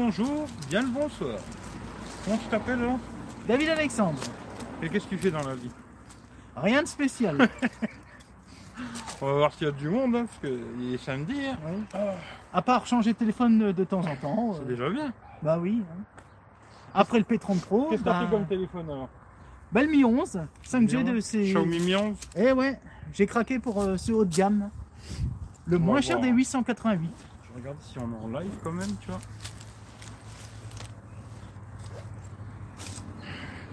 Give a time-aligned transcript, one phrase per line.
[0.00, 1.36] Bonjour, bien le bonsoir.
[2.24, 2.78] Comment tu t'appelles
[3.48, 4.20] David Alexandre,
[4.80, 5.70] Et qu'est-ce que tu fais dans la vie?
[6.54, 7.36] Rien de spécial.
[9.20, 11.44] On va voir s'il y a du monde, hein, parce qu'il est samedi.
[11.44, 11.56] hein.
[11.66, 11.82] Oui.
[11.92, 12.14] Ah,
[12.52, 14.54] À part changer de téléphone de, temps en temps.
[14.54, 15.12] c'est euh, déjà bien.
[15.42, 15.82] bah oui.
[15.90, 16.02] hein.
[16.94, 19.08] Après le P30 Pro, Qu'est-ce que t'as fait comme téléphone alors?
[19.72, 21.42] Bah, le Mi 11, 5G de ces.
[21.46, 22.78] Xiaomi Mi 11 Eh ouais,
[23.12, 24.70] j'ai craqué pour euh, ce haut de gamme.
[25.66, 26.30] Le On moins cher voir.
[26.30, 27.10] des 888.
[27.42, 29.18] Je regarde si on est en live quand même, tu vois.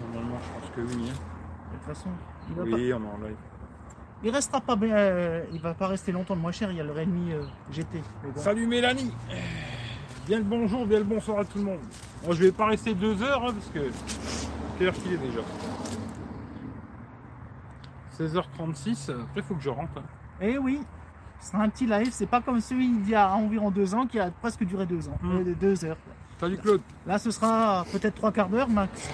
[0.00, 1.10] Normalement, je pense que oui.
[1.10, 1.14] hein.
[1.72, 2.08] De toute façon,
[2.48, 3.36] il, va pas- Oui, on est en live.
[4.24, 4.96] il restera pas bien.
[4.96, 6.70] euh, il va pas rester longtemps le moins cher.
[6.70, 8.02] Il y a le Redmi euh, GT.
[8.24, 8.40] bon.
[8.40, 9.12] Salut Mélanie
[10.26, 11.80] Bien le bonjour, bien le bonsoir à tout le monde.
[12.24, 13.90] Moi, je vais pas rester deux heures, hein, parce que...
[14.78, 15.40] Quelle heure qu'il est déjà
[18.18, 19.92] 16h36, après il faut que je rentre.
[19.98, 20.02] hein.
[20.40, 20.80] Eh oui,
[21.40, 22.08] ce sera un petit live.
[22.10, 25.08] C'est pas comme celui d'il y a environ deux ans qui a presque duré deux
[25.08, 25.18] ans.
[25.22, 25.36] Hmm.
[25.38, 25.96] Euh, deux heures.
[26.40, 29.08] Salut Claude Là, ce sera peut-être trois quarts d'heure max.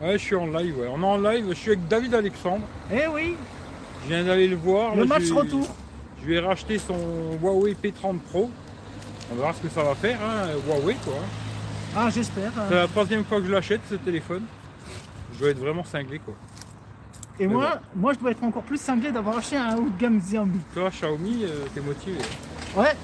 [0.00, 0.88] Ouais, je suis en live, ouais.
[0.92, 2.64] On est en live, je suis avec David Alexandre.
[2.92, 3.36] Eh oui,
[4.04, 4.94] Je viens d'aller le voir.
[4.94, 5.66] le là, match je- retour.
[6.22, 6.96] Je vais racheter son
[7.42, 8.50] Huawei P30 Pro.
[9.30, 11.14] On verra ce que ça va faire, hein, Huawei quoi.
[11.96, 12.52] Ah, j'espère.
[12.68, 14.42] C'est la troisième fois que je l'achète ce téléphone.
[15.34, 16.34] Je dois être vraiment cinglé quoi.
[17.40, 19.98] Et mais moi, moi, je dois être encore plus cinglé d'avoir acheté un haut de
[20.00, 20.58] gamme Xiaomi.
[20.74, 22.18] Toi Xiaomi, euh, t'es motivé.
[22.76, 22.94] Ouais.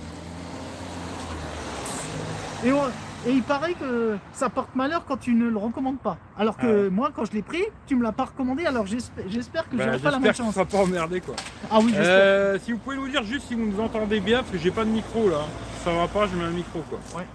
[2.65, 2.91] Et, on-
[3.27, 6.17] et il paraît que ça porte malheur quand tu ne le recommandes pas.
[6.39, 6.91] Alors que Ah ouais.
[6.91, 8.67] moi, quand je l'ai pris, tu me l'as pas recommandé.
[8.67, 10.55] Alors j'espère j'espère que Bah, j'aurai pas la même J'espère que chance.
[10.55, 11.35] ça sera pas emmerdé quoi.
[11.71, 12.07] Ah oui, j'espère.
[12.09, 14.71] Euh, si vous pouvez nous dire juste si vous nous entendez bien, parce que j'ai
[14.71, 15.41] pas de micro là.
[15.85, 16.99] Ça va pas, je mets un micro quoi.
[17.17, 17.27] Ouais.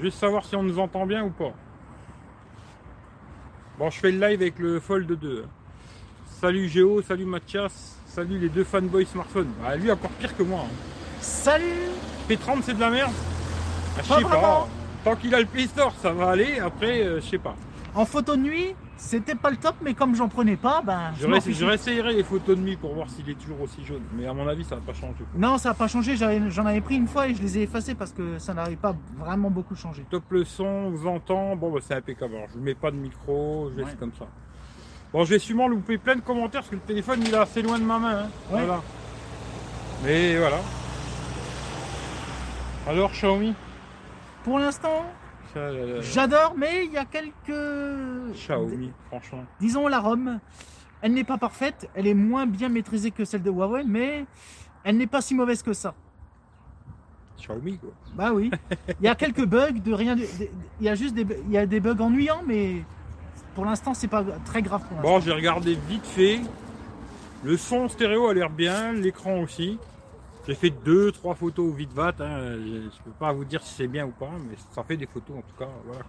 [0.00, 1.52] Juste savoir si on nous entend bien ou pas.
[3.78, 5.44] Bon, je fais le live avec le Fold 2.
[6.40, 9.50] Salut Géo, salut Mathias, salut les deux fanboys smartphones.
[9.66, 10.60] Ah, lui encore pire que moi.
[10.64, 10.70] hein.
[11.20, 11.64] Salut
[12.28, 13.12] P30 c'est de la merde?
[13.98, 14.68] Ah, Je sais pas.
[15.04, 16.58] Tant qu'il a le Play Store, ça va aller.
[16.58, 17.54] Après, euh, je sais pas.
[17.94, 21.12] En photo de nuit, c'était pas le top, mais comme j'en prenais pas, ben.
[21.18, 24.02] je Je, je réessayerai les photos de nuit pour voir s'il est toujours aussi jaune.
[24.14, 25.24] Mais à mon avis, ça va pas changer.
[25.36, 26.16] Non, ça n'a pas changé.
[26.16, 28.94] J'en avais pris une fois et je les ai effacés parce que ça n'avait pas
[29.16, 30.04] vraiment beaucoup changé.
[30.10, 31.56] Top le son, on vous entend.
[31.56, 32.34] Bon, bah, c'est impeccable.
[32.36, 33.96] Alors, je mets pas de micro, je laisse Ouais.
[33.98, 34.26] comme ça.
[35.12, 37.62] Bon, je vais sûrement louper plein de commentaires parce que le téléphone il est assez
[37.62, 38.18] loin de ma main.
[38.24, 38.28] hein.
[38.52, 38.64] Ouais.
[38.64, 38.82] Voilà.
[40.04, 40.58] Mais voilà.
[42.86, 43.54] Alors, Xiaomi
[44.48, 45.04] Pour l'instant,
[45.56, 48.32] euh, j'adore, mais il y a quelques.
[48.32, 49.44] Xiaomi, franchement.
[49.60, 50.40] disons la ROM,
[51.02, 54.24] elle n'est pas parfaite, elle est moins bien maîtrisée que celle de Huawei, mais
[54.84, 55.92] elle n'est pas si mauvaise que ça.
[57.36, 57.90] Xiaomi, quoi.
[58.14, 58.50] Bah oui,
[59.00, 60.24] il y a quelques bugs, de rien, de-
[60.80, 62.84] il y a juste des, il y a des bugs ennuyants, mais
[63.54, 64.96] pour l'instant c'est pas très grave pour.
[65.02, 66.40] Bon, j'ai regardé vite fait.
[67.44, 69.78] Le son stéréo a l'air bien, l'écran aussi.
[70.48, 72.14] J'ai fait deux, trois photos vite vat.
[72.20, 72.56] hein.
[72.56, 75.06] Je je peux pas vous dire si c'est bien ou pas, mais ça fait des
[75.06, 75.68] photos en tout cas.
[75.84, 76.00] Voilà.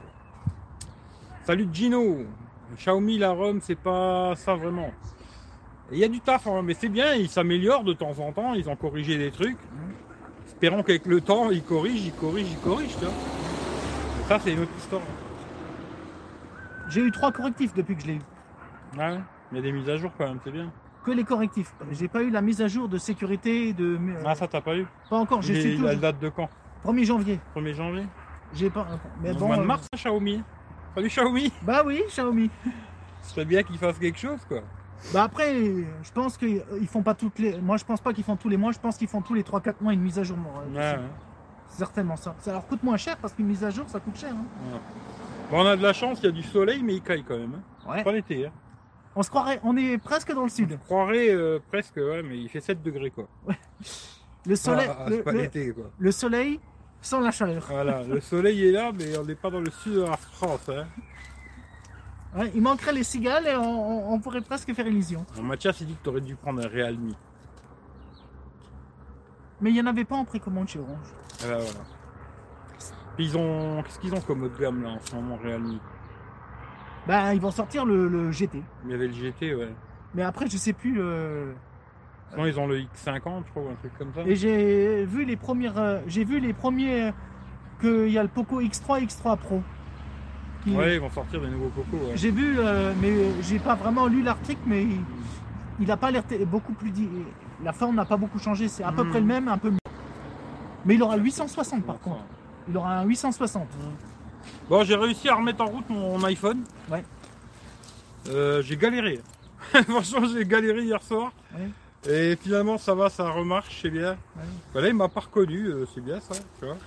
[1.43, 2.19] Salut Gino.
[2.77, 4.91] Xiaomi, la ROM, c'est pas ça vraiment.
[5.91, 8.53] Il y a du taf, hein, mais c'est bien, ils s'améliorent de temps en temps,
[8.53, 9.57] ils ont corrigé des trucs.
[10.45, 13.13] Espérons qu'avec le temps, ils corrigent, ils corrigent, ils corrigent, tu vois.
[14.27, 15.01] Ça, c'est une autre histoire.
[16.89, 18.21] J'ai eu trois correctifs depuis que je l'ai eu.
[18.97, 19.19] Ouais,
[19.51, 20.71] il y a des mises à jour quand même, c'est bien.
[21.09, 21.73] Que les correctifs.
[21.91, 24.85] J'ai pas eu la mise à jour de sécurité, de Ah, ça t'as pas eu
[25.09, 25.41] pas encore.
[25.41, 25.81] J'ai su est- tout.
[25.83, 26.47] il a date de quand?
[26.85, 27.39] 1er janvier.
[27.55, 28.03] 1er janvier?
[28.53, 28.85] J'ai pas.
[29.23, 29.47] Mais bon.
[29.47, 30.43] mois de euh, mars, Xiaomi.
[30.93, 32.49] Salut Xiaomi Bah oui, Xiaomi.
[33.23, 34.59] Ce serait bien qu'ils fassent quelque chose, quoi.
[35.13, 35.53] Bah après,
[36.03, 37.59] je pense qu'ils font pas toutes les.
[37.59, 38.71] Moi, je pense pas qu'ils font tous les mois.
[38.71, 40.37] Je pense qu'ils font tous les 3-4 mois une mise à jour.
[40.37, 41.01] Ouais, euh, ouais.
[41.69, 42.35] Certainement ça.
[42.39, 44.31] Ça leur coûte moins cher parce qu'une mise à jour, ça coûte cher.
[44.33, 44.77] hein.
[45.49, 47.37] Bon, on a de la chance, il y a du soleil, mais il caille quand
[47.37, 47.53] même.
[47.87, 47.89] hein.
[47.91, 48.03] Ouais.
[48.03, 48.45] Pas l'été.
[48.45, 48.51] Hein.
[49.15, 50.79] On se croirait, on est presque dans le On sud.
[50.85, 53.27] croirait euh, presque, ouais, mais il fait 7 degrés, quoi.
[54.45, 55.89] Le soleil, Ah, ah, le, c'est pas le- l'été, quoi.
[55.97, 56.59] le soleil
[57.01, 57.65] sans la chaleur.
[57.69, 60.69] Voilà, le soleil est là, mais on n'est pas dans le sud de la France.
[60.69, 60.85] Hein.
[62.37, 65.25] Ouais, il manquerait les cigales et on, on- on pourrait presque faire illusion.
[65.35, 67.13] Bon, Mathias, il dit que tu aurais dû prendre un Realme.
[69.61, 71.07] Mais il n'y en avait pas en précommande chez Orange.
[71.43, 71.79] Ah, bah, voilà.
[73.17, 73.83] Puis ils ont.
[73.83, 75.79] Qu'est-ce qu'ils ont comme haut de gamme, là, en ce moment, Realme
[77.09, 78.61] Bah, ils vont sortir le, le GT.
[78.85, 79.73] Il y avait le GT, ouais.
[80.13, 80.97] Mais après, je sais plus.
[81.01, 81.51] euh,
[82.29, 84.21] Sinon, ils ont le X50, je crois, ou un truc comme ça.
[84.27, 85.79] Et j'ai vu les premières.
[85.79, 87.05] euh, J'ai vu les premiers.
[87.07, 87.11] euh,
[87.81, 89.63] Qu'il y a le Poco X3 X3 Pro.
[90.63, 92.11] qui- Ouais, ils vont sortir des nouveaux cocos, ouais.
[92.17, 95.01] J'ai vu, euh, mais j'ai pas vraiment lu l'article, mais il-
[95.79, 97.07] il a pas l'air beaucoup plus dit.
[97.63, 99.09] La forme n'a pas beaucoup changé, c'est à peu Mhm.
[99.09, 99.77] près le même, un peu mieux.
[100.85, 102.25] Mais il aura 860 par contre.
[102.67, 103.67] Il aura un 860.
[104.69, 106.63] Bon, j'ai réussi à remettre en route mon iPhone.
[106.89, 107.03] Ouais.
[108.29, 109.19] Euh, j'ai galéré.
[109.87, 111.31] Franchement, j'ai galéré hier soir.
[111.53, 111.69] Ouais.
[112.09, 114.11] Et finalement, ça va, ça remarche, c'est bien.
[114.11, 114.43] Ouais.
[114.73, 116.77] Voilà, il m'a pas reconnu, euh, c'est bien ça, tu vois.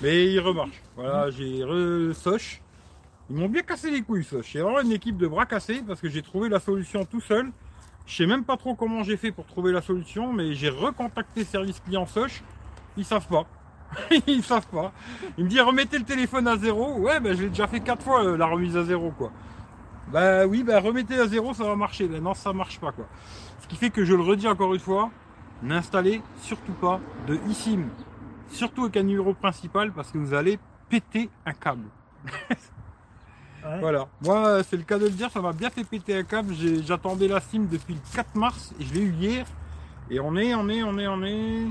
[0.00, 0.80] Mais il remarche.
[0.96, 2.62] Voilà, j'ai re-soche.
[3.30, 4.48] Ils m'ont bien cassé les couilles, Soch.
[4.50, 7.50] C'est vraiment une équipe de bras cassés parce que j'ai trouvé la solution tout seul.
[8.06, 11.44] Je sais même pas trop comment j'ai fait pour trouver la solution, mais j'ai recontacté
[11.44, 12.42] service client Soch.
[12.96, 13.46] Ils savent pas.
[14.26, 14.92] Ils savent pas.
[15.36, 16.94] Il me dit remettez le téléphone à zéro.
[16.98, 19.30] Ouais, ben je l'ai déjà fait quatre fois euh, la remise à zéro, quoi.
[20.12, 22.06] Bah oui, bah remettez à zéro, ça va marcher.
[22.08, 23.06] Ben non, ça marche pas, quoi.
[23.60, 25.10] Ce qui fait que je le redis encore une fois,
[25.62, 27.88] n'installez surtout pas de eSIM.
[28.50, 30.58] Surtout avec un numéro principal parce que vous allez
[30.88, 31.88] péter un câble.
[33.64, 33.80] Ouais.
[33.80, 34.06] Voilà.
[34.22, 36.54] Moi, c'est le cas de le dire, ça m'a bien fait péter un câble.
[36.86, 39.46] J'attendais la SIM depuis le 4 mars et je l'ai eu hier.
[40.10, 41.66] Et on est, on est, on est, on est.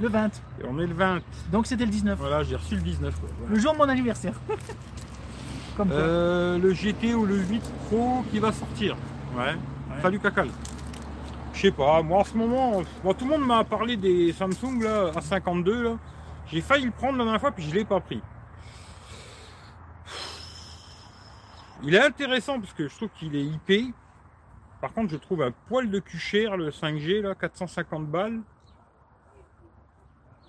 [0.00, 0.26] Le 20.
[0.26, 1.20] Et on est le 20.
[1.50, 2.18] Donc c'était le 19.
[2.18, 3.18] Voilà, j'ai reçu le 19.
[3.18, 3.28] quoi.
[3.38, 3.54] Voilà.
[3.54, 4.34] Le jour de mon anniversaire.
[5.76, 5.96] Comme quoi.
[5.96, 8.96] Euh, le GT ou le 8 Pro qui va sortir.
[9.36, 9.56] Ouais.
[10.02, 10.48] Salut Cacal.
[11.52, 14.80] Je sais pas, moi en ce moment, moi, tout le monde m'a parlé des Samsung
[14.80, 15.98] là, A52 là.
[16.46, 18.22] J'ai failli le prendre la dernière fois puis je l'ai pas pris.
[21.82, 23.94] Il est intéressant parce que je trouve qu'il est IP.
[24.80, 28.40] Par contre, je trouve un poil de cul cher le 5G là, 450 balles.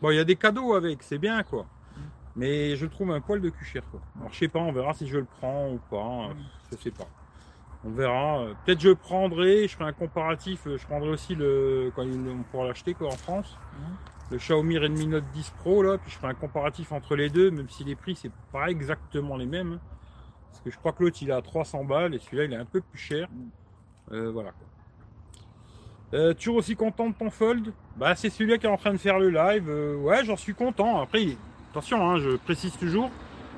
[0.02, 1.66] Bon, il y a des cadeaux avec, c'est bien quoi.
[2.36, 4.00] Mais je trouve un poil de cul cher quoi.
[4.20, 6.30] Alors je sais pas, on verra si je le prends ou pas.
[6.72, 7.08] Je sais pas.
[7.84, 8.40] On verra.
[8.42, 10.68] Euh, Peut-être je prendrai, je ferai un comparatif.
[10.68, 13.58] euh, Je prendrai aussi le quand on pourra l'acheter quoi en France.
[14.32, 17.50] Le Xiaomi Redmi Note 10 Pro là, puis je ferai un comparatif entre les deux,
[17.52, 19.74] même si les prix c'est pas exactement les mêmes.
[19.74, 19.80] hein.
[20.52, 22.58] Parce que je crois que l'autre il est à 300 balles et celui-là il est
[22.58, 23.28] un peu plus cher.
[24.12, 24.68] Euh, voilà quoi.
[26.14, 28.98] Euh, toujours aussi content de ton fold Bah c'est celui-là qui est en train de
[28.98, 29.66] faire le live.
[29.70, 31.02] Euh, ouais j'en suis content.
[31.02, 31.38] Après
[31.72, 33.12] attention, hein, je précise toujours,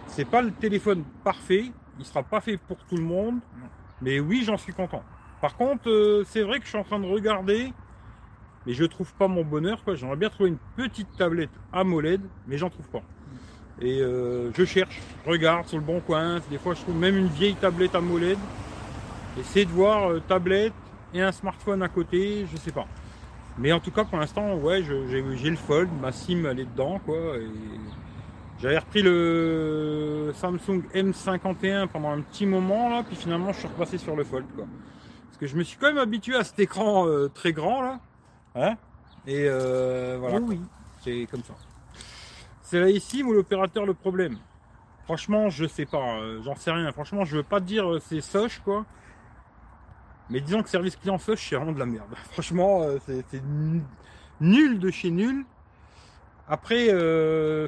[0.07, 1.71] c'est pas le téléphone parfait.
[1.98, 3.39] Il sera pas fait pour tout le monde.
[4.01, 5.03] Mais oui, j'en suis content.
[5.42, 7.71] Par contre, euh, c'est vrai que je suis en train de regarder,
[8.65, 9.80] mais je trouve pas mon bonheur.
[9.94, 13.03] J'aimerais bien trouver une petite tablette AMOLED, mais j'en trouve pas.
[13.80, 16.39] Et euh, je cherche, je regarde sur le bon coin.
[16.50, 18.38] Des fois, je trouve même une vieille tablette AMOLED.
[19.39, 20.74] Essayer de voir tablette
[21.13, 22.88] et un smartphone à côté, je sais pas.
[23.58, 27.00] Mais en tout cas, pour l'instant, ouais, j'ai le Fold, ma SIM elle est dedans,
[27.06, 27.38] quoi.
[27.38, 27.48] Et
[28.62, 33.98] j'avais repris le Samsung M51 pendant un petit moment là, puis finalement je suis repassé
[33.98, 34.66] sur le Fold quoi.
[35.25, 38.00] Parce que je me suis quand même habitué à cet écran euh, très grand là.
[38.54, 38.75] Hein
[39.25, 40.60] Et euh, voilà, Oh oui.
[41.04, 41.56] c'est comme ça.
[42.62, 44.38] C'est la eSIM ou l'opérateur le problème
[45.06, 46.92] Franchement, je sais pas, euh, j'en sais rien.
[46.92, 48.86] Franchement, je veux pas dire c'est Soch quoi.
[50.31, 52.07] Mais disons que service client Soch, c'est vraiment de la merde.
[52.31, 53.42] Franchement, euh, c'est
[54.39, 55.45] nul de chez nul.
[56.48, 57.68] Après, euh,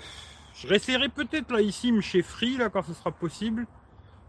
[0.56, 3.66] je réessayerai peut-être la eSIM chez Free là quand ce sera possible.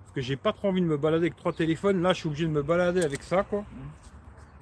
[0.02, 2.02] Parce que j'ai pas trop envie de me balader avec trois téléphones.
[2.02, 3.64] Là, je suis obligé de me balader avec ça quoi.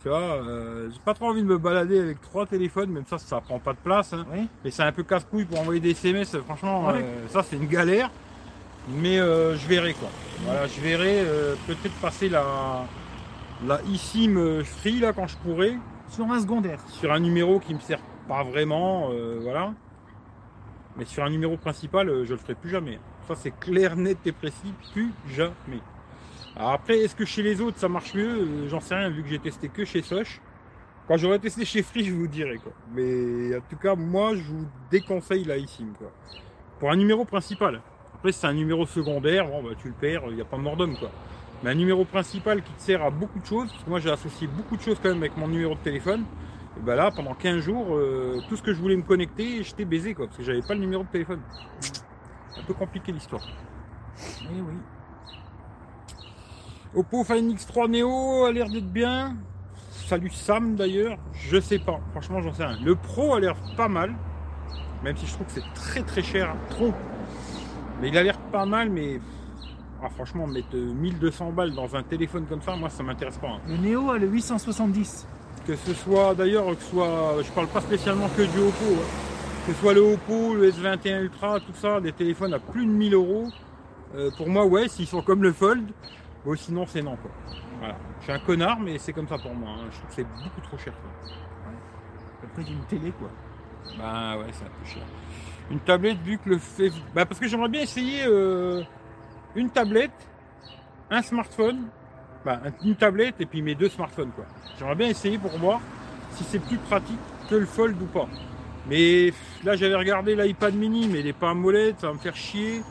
[0.03, 3.19] Tu vois, euh, j'ai pas trop envie de me balader avec trois téléphones, même ça,
[3.19, 4.13] ça prend pas de place.
[4.13, 4.27] hein.
[4.33, 4.49] Oui.
[4.65, 6.37] Mais c'est un peu casse-couille pour envoyer des SMS.
[6.45, 8.11] Franchement, euh, ça c'est une galère.
[8.89, 10.09] Mais euh, je verrai quoi.
[10.45, 11.25] Voilà, je verrai
[11.69, 12.85] peut-être passer la
[13.67, 13.81] la
[14.17, 15.79] euh, free là quand je pourrai
[16.09, 16.79] Sur un secondaire.
[16.89, 19.73] sur un numéro qui me sert pas vraiment, euh, voilà.
[20.97, 22.99] Mais sur un numéro principal, euh, je le ferai plus jamais.
[23.27, 25.81] Ça c'est clair, net et précis, plus jamais.
[26.57, 28.29] Alors après, est-ce que chez les autres ça marche mieux?
[28.29, 30.41] Euh, J'en sais rien vu que j'ai testé que chez Soch.
[31.09, 32.73] Quand j'aurai testé chez Free, je vous dirai quoi.
[32.95, 36.11] Mais en tout cas, moi, je vous déconseille la eSIM quoi.
[36.79, 37.81] Pour un numéro principal.
[38.15, 40.57] Après, si c'est un numéro secondaire, bon, bah, tu le perds, il n'y a pas
[40.59, 41.11] mort d'homme quoi.
[41.63, 44.11] Mais un numéro principal qui te sert à beaucoup de choses, parce que moi j'ai
[44.11, 46.25] associé beaucoup de choses quand même avec mon numéro de téléphone.
[46.77, 49.85] Et ben là, pendant 15 jours, euh, tout ce que je voulais me connecter, j'étais
[49.85, 51.41] baisé quoi, parce que j'avais pas le numéro de téléphone.
[52.59, 53.43] Un peu compliqué l'histoire.
[54.51, 54.75] Oui, oui.
[56.95, 59.37] Oppo Find X3 Neo a l'air d'être bien.
[59.91, 62.79] Salut Sam d'ailleurs, je sais pas, franchement j'en sais rien.
[62.85, 64.15] Le Pro a l'air pas mal,
[65.03, 66.93] même si je trouve que c'est très très cher, trop.
[68.01, 69.21] Mais il a l'air pas mal, mais
[70.03, 73.49] ah, franchement mettre euh, 1200 balles dans un téléphone comme ça, moi ça m'intéresse pas.
[73.49, 73.61] hein.
[73.69, 75.27] Le Neo a le 870.
[75.67, 79.07] Que ce soit d'ailleurs, que ce soit, je parle pas spécialement que du Oppo, hein.
[79.67, 82.91] que ce soit le Oppo, le S21 Ultra, tout ça, des téléphones à plus de
[82.91, 83.47] 1000 euros.
[84.17, 85.85] euh, pour moi, ouais, s'ils sont comme le Fold,
[86.45, 87.31] bon, sinon c'est non quoi.
[87.79, 87.97] Voilà.
[88.19, 89.71] Je suis un connard, mais c'est comme ça pour moi.
[89.71, 89.85] hein.
[89.91, 90.93] Je trouve que c'est beaucoup trop cher.
[90.95, 91.33] Quoi.
[92.43, 93.29] Le prix d'une télé, quoi.
[93.99, 95.03] Bah ouais, c'est un peu cher.
[95.71, 96.91] Une tablette, vu que le fait.
[97.15, 98.83] Bah parce que j'aimerais bien essayer euh,
[99.55, 100.11] une tablette,
[101.11, 101.85] un smartphone,
[102.45, 104.45] bah un- une tablette et puis mes deux smartphones quoi.
[104.79, 105.81] J'aimerais bien essayer pour voir
[106.33, 107.19] si c'est plus pratique
[107.49, 108.29] que le Fold ou pas.
[108.89, 109.33] Mais
[109.65, 112.83] là j'avais regardé l'iPad mini, mais il est pas AMOLED, ça va me faire chier.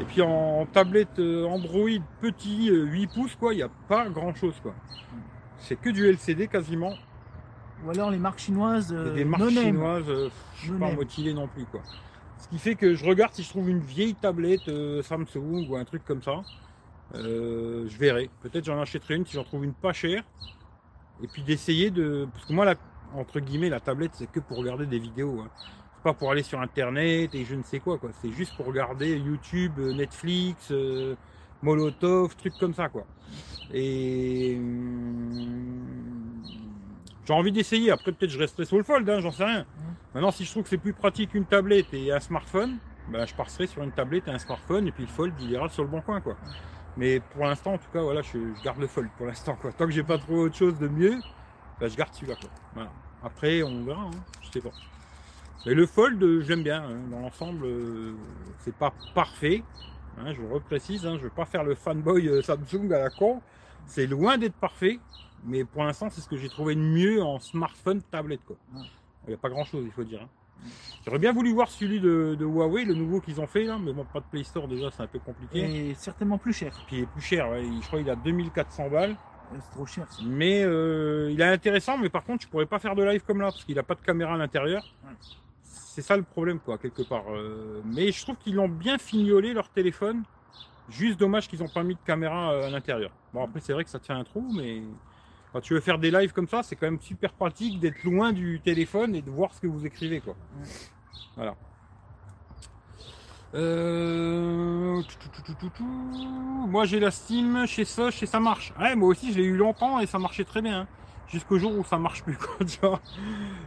[0.00, 1.88] Et puis en tablette euh, Android
[2.20, 4.74] petit, euh, 8 pouces quoi, il n'y a pas grand chose quoi.
[5.58, 6.94] C'est que du LCD quasiment.
[7.84, 8.92] Ou alors les marques chinoises.
[8.92, 11.80] Et euh, des marques chinoises, euh, je suis No pas motivé non plus quoi.
[12.38, 15.76] Ce qui fait que je regarde si je trouve une vieille tablette euh, Samsung ou
[15.76, 16.42] un truc comme ça.
[17.14, 18.30] Euh, je verrai.
[18.42, 20.22] Peut-être j'en achèterai une si j'en trouve une pas chère.
[21.22, 22.28] Et puis d'essayer de.
[22.32, 22.76] Parce que moi, la,
[23.14, 25.40] entre guillemets, la tablette, c'est que pour regarder des vidéos.
[25.40, 25.50] Hein.
[25.96, 28.10] C'est pas pour aller sur internet et je ne sais quoi, quoi.
[28.22, 30.72] C'est juste pour regarder YouTube, euh, Netflix,
[31.60, 33.04] Molotov, trucs comme ça, quoi.
[33.74, 34.60] Et.
[37.28, 37.90] J'ai envie d'essayer.
[37.90, 39.66] Après, peut-être je resterai sur le fold, hein, j'en sais rien.
[40.14, 42.78] Maintenant, si je trouve que c'est plus pratique qu'une tablette et un smartphone,
[43.10, 45.68] ben, je passerai sur une tablette et un smartphone et puis le fold, il ira
[45.68, 46.36] sur le bon coin, quoi.
[46.96, 49.72] Mais pour l'instant, en tout cas, voilà, je, je garde le fold pour l'instant, quoi.
[49.72, 51.16] Tant que j'ai pas trouvé autre chose de mieux,
[51.78, 52.48] ben, je garde celui-là, quoi.
[52.72, 52.90] Voilà.
[53.22, 54.70] Après, on verra, hein, je sais pas.
[55.66, 56.82] Mais le fold, euh, j'aime bien.
[56.82, 56.96] hein.
[57.10, 58.14] Dans l'ensemble, euh,
[58.60, 59.62] c'est pas parfait.
[60.18, 63.10] hein, je le reprécise, hein, je veux pas faire le fanboy euh, Samsung à la
[63.10, 63.42] con.
[63.86, 64.98] C'est loin d'être parfait.
[65.44, 68.56] Mais pour l'instant, c'est ce que j'ai trouvé de mieux en smartphone, tablette, quoi.
[68.74, 70.22] Il n'y a pas grand chose, il faut dire.
[70.22, 70.28] hein.
[71.06, 73.92] J'aurais bien voulu voir celui de, de Huawei, le nouveau qu'ils ont fait, là, mais
[73.92, 75.90] bon, pas de Play Store déjà, c'est un peu compliqué.
[75.90, 76.72] Et certainement plus cher.
[76.88, 79.16] Puis il est plus cher, ouais, je crois qu'il a 2400 balles.
[79.52, 80.06] C'est trop cher.
[80.12, 80.22] ça.
[80.26, 83.40] Mais euh, il est intéressant, mais par contre, je pourrais pas faire de live comme
[83.40, 84.82] là, parce qu'il n'a pas de caméra à l'intérieur.
[85.04, 85.10] Ouais.
[85.62, 87.24] C'est ça le problème, quoi, quelque part.
[87.30, 90.22] Euh, mais je trouve qu'ils l'ont bien fignolé leur téléphone.
[90.90, 93.10] Juste dommage qu'ils n'ont pas mis de caméra euh, à l'intérieur.
[93.32, 94.82] Bon, après, c'est vrai que ça tient un trou, mais
[95.52, 98.32] quand tu veux faire des lives comme ça, c'est quand même super pratique d'être loin
[98.32, 100.34] du téléphone et de voir ce que vous écrivez, quoi.
[101.36, 101.54] Voilà.
[103.54, 105.02] Euh.
[106.68, 108.72] Moi j'ai la Steam chez Soch et ça marche.
[108.78, 110.80] Ouais, moi aussi je l'ai eu longtemps et ça marchait très bien.
[110.80, 110.86] hein.
[111.28, 112.36] Jusqu'au jour où ça marche plus.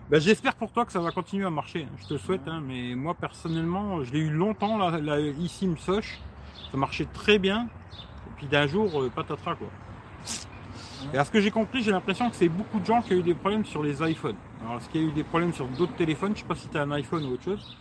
[0.09, 1.83] Ben, J'espère pour toi que ça va continuer à marcher.
[1.89, 1.95] hein.
[1.99, 5.75] Je te le souhaite, hein, mais moi personnellement, je l'ai eu longtemps la, la eSIM
[5.77, 6.19] Soch.
[6.71, 7.65] Ça marchait très bien.
[8.27, 9.67] Et puis d'un jour, euh, patatras quoi.
[11.13, 13.17] Et à ce que j'ai compris, j'ai l'impression que c'est beaucoup de gens qui ont
[13.17, 14.37] eu des problèmes sur les iPhones.
[14.61, 16.33] Alors, est-ce qu'il y a eu des problèmes sur d'autres téléphones?
[16.35, 17.77] Je sais pas si tu as un iPhone ou autre chose.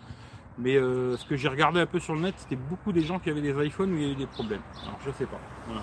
[0.58, 3.18] Mais euh, ce que j'ai regardé un peu sur le net, c'était beaucoup des gens
[3.18, 4.62] qui avaient des iPhones où il y a eu des problèmes.
[4.82, 5.40] Alors je sais pas.
[5.66, 5.82] Voilà.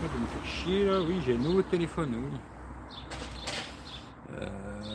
[0.00, 1.00] Pas de me faire chier là.
[1.00, 2.38] Oui, j'ai un nouveau téléphone, oui.
[4.34, 4.46] Euh,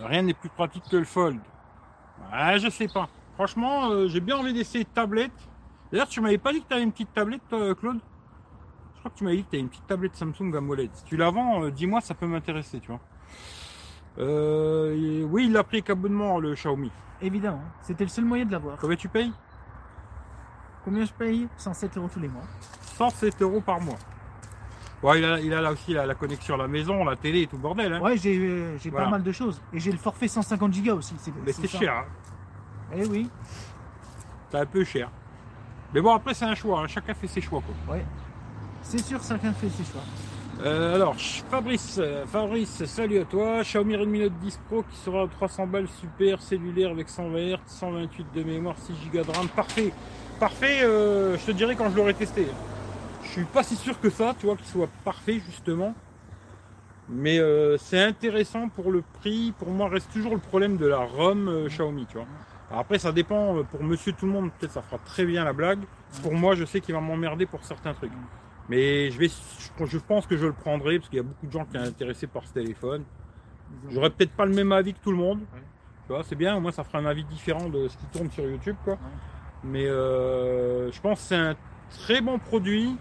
[0.05, 1.41] rien n'est plus pratique que le Fold.
[2.31, 3.09] Ouais, je sais pas.
[3.35, 5.33] Franchement, euh, j'ai bien envie d'essayer de tablette.
[5.91, 8.00] D'ailleurs, tu m'avais pas dit que tu avais une petite tablette, toi, Claude?
[9.03, 10.89] Crois que tu m'avais dit que tu as une petite tablette Samsung AMOLED.
[10.93, 13.00] Si tu la vends, euh, dis-moi, ça peut m'intéresser, tu vois.
[14.19, 16.91] Euh, oui, il a pris abonnement le Xiaomi.
[17.22, 18.77] Évidemment, c'était le seul moyen de l'avoir.
[18.77, 19.31] Combien tu payes?
[20.86, 21.48] Combien je paye?
[21.57, 22.43] 107 euros tous les mois.
[22.98, 23.98] 107 euros par mois.
[25.01, 27.41] Ouais, il a, il a là aussi la, la connexion à la maison, la télé
[27.41, 27.91] et tout le bordel.
[27.93, 28.01] Hein.
[28.01, 29.05] Ouais, j'ai euh, j'ai Voilà.
[29.05, 29.62] pas mal de choses.
[29.74, 31.15] Et j'ai le forfait 150 Go aussi.
[31.45, 31.77] Mais c'est ça.
[31.79, 32.05] cher, hein.
[32.95, 33.29] Eh oui,
[34.51, 35.10] c'est un peu cher.
[35.93, 36.81] Mais bon, après, c'est un choix.
[36.81, 36.88] hein.
[36.88, 37.62] Chacun fait ses choix.
[37.62, 37.98] Quoi.
[38.84, 40.02] C'est sûr, chacun fait ses choix.
[40.63, 41.16] Euh, alors,
[41.50, 43.63] Fabrice, euh, Fabrice, salut à toi.
[43.63, 47.58] Xiaomi Redmi Note 10 Pro qui sera à 300 balles super cellulaire avec 120 Hz,
[47.66, 49.48] 128 de mémoire, 6 Go de RAM.
[49.50, 49.92] Parfait.
[50.40, 52.48] Parfait, euh, je te dirai quand je l'aurai testé.
[53.24, 55.96] Je suis pas si sûr que ça, tu vois, qu'il soit parfait justement.
[57.10, 59.54] Mais euh, c'est intéressant pour le prix.
[59.58, 62.28] Pour moi, reste toujours le problème de la ROM Xiaomi, tu vois.
[62.72, 63.63] Après, ça dépend.
[63.63, 65.80] Pour monsieur tout le monde, peut-être ça fera très bien la blague.
[66.22, 68.12] Pour moi, je sais qu'il va m'emmerder pour certains trucs.
[68.70, 71.51] Mais je vais, je- pense que je le prendrai parce qu'il y a beaucoup de
[71.51, 73.03] gens qui sont intéressés par ce téléphone.
[73.91, 75.39] J'aurais peut-être pas le même avis que tout le monde.
[76.08, 78.29] Tu vois, c'est bien, au moins ça fera un avis différent de ce qui tourne
[78.32, 78.98] sur YouTube, quoi.
[79.63, 81.55] Mais euh, je pense que c'est un
[81.89, 82.96] très bon produit.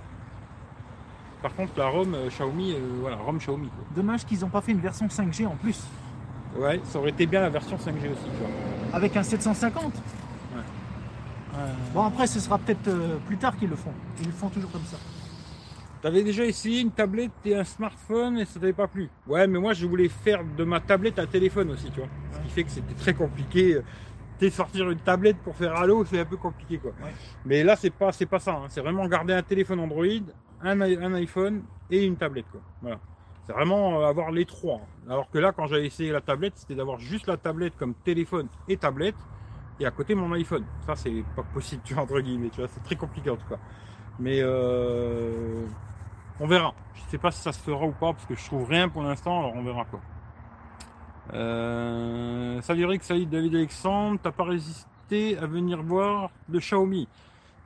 [1.43, 3.85] Par contre, la ROM euh, Xiaomi, euh, voilà, ROM Xiaomi, quoi.
[3.97, 5.81] Dommage qu'ils n'ont pas fait une version 5G en plus.
[6.57, 8.49] Ouais, ça aurait été bien la version 5G aussi, tu vois.
[8.97, 9.93] Avec un 750.
[10.55, 12.89] Euh, Bon, après, ce sera peut-être
[13.27, 13.93] plus tard qu'ils le font.
[14.21, 14.97] Ils le font toujours comme ça.
[16.03, 19.09] T'avais déjà essayé une tablette et un smartphone et ça t'avait pas plu.
[19.29, 22.09] Ouais, mais moi je voulais faire de ma tablette un téléphone aussi, tu vois.
[22.33, 23.79] Ce qui fait que c'était très compliqué.
[24.39, 26.91] T'es sortir une tablette pour faire Halo, c'est un peu compliqué quoi.
[27.05, 27.13] Ouais.
[27.45, 28.53] Mais là c'est pas c'est pas ça.
[28.55, 28.67] hein.
[28.69, 30.05] C'est vraiment garder un téléphone Android,
[30.61, 30.81] un
[31.15, 32.61] iPhone et une tablette quoi.
[32.83, 32.99] Voilà.
[33.47, 34.81] C'est vraiment euh, avoir les trois.
[34.83, 35.09] hein.
[35.11, 38.49] Alors que là quand j'avais essayé la tablette, c'était d'avoir juste la tablette comme téléphone
[38.69, 39.15] et tablette
[39.79, 40.65] et à côté mon iPhone.
[40.85, 42.51] Ça c'est pas possible, tu vois, entre guillemets.
[42.51, 43.59] Tu vois, c'est très compliqué en tout cas.
[44.19, 45.65] Mais euh,
[46.41, 46.75] on verra.
[46.95, 49.03] Je sais pas si ça se fera ou pas parce que je trouve rien pour
[49.03, 50.01] l'instant, alors on verra quoi.
[51.35, 57.09] Euh, salut Eric, salut David Alexandre, t'as pas résisté à venir voir le Xiaomi?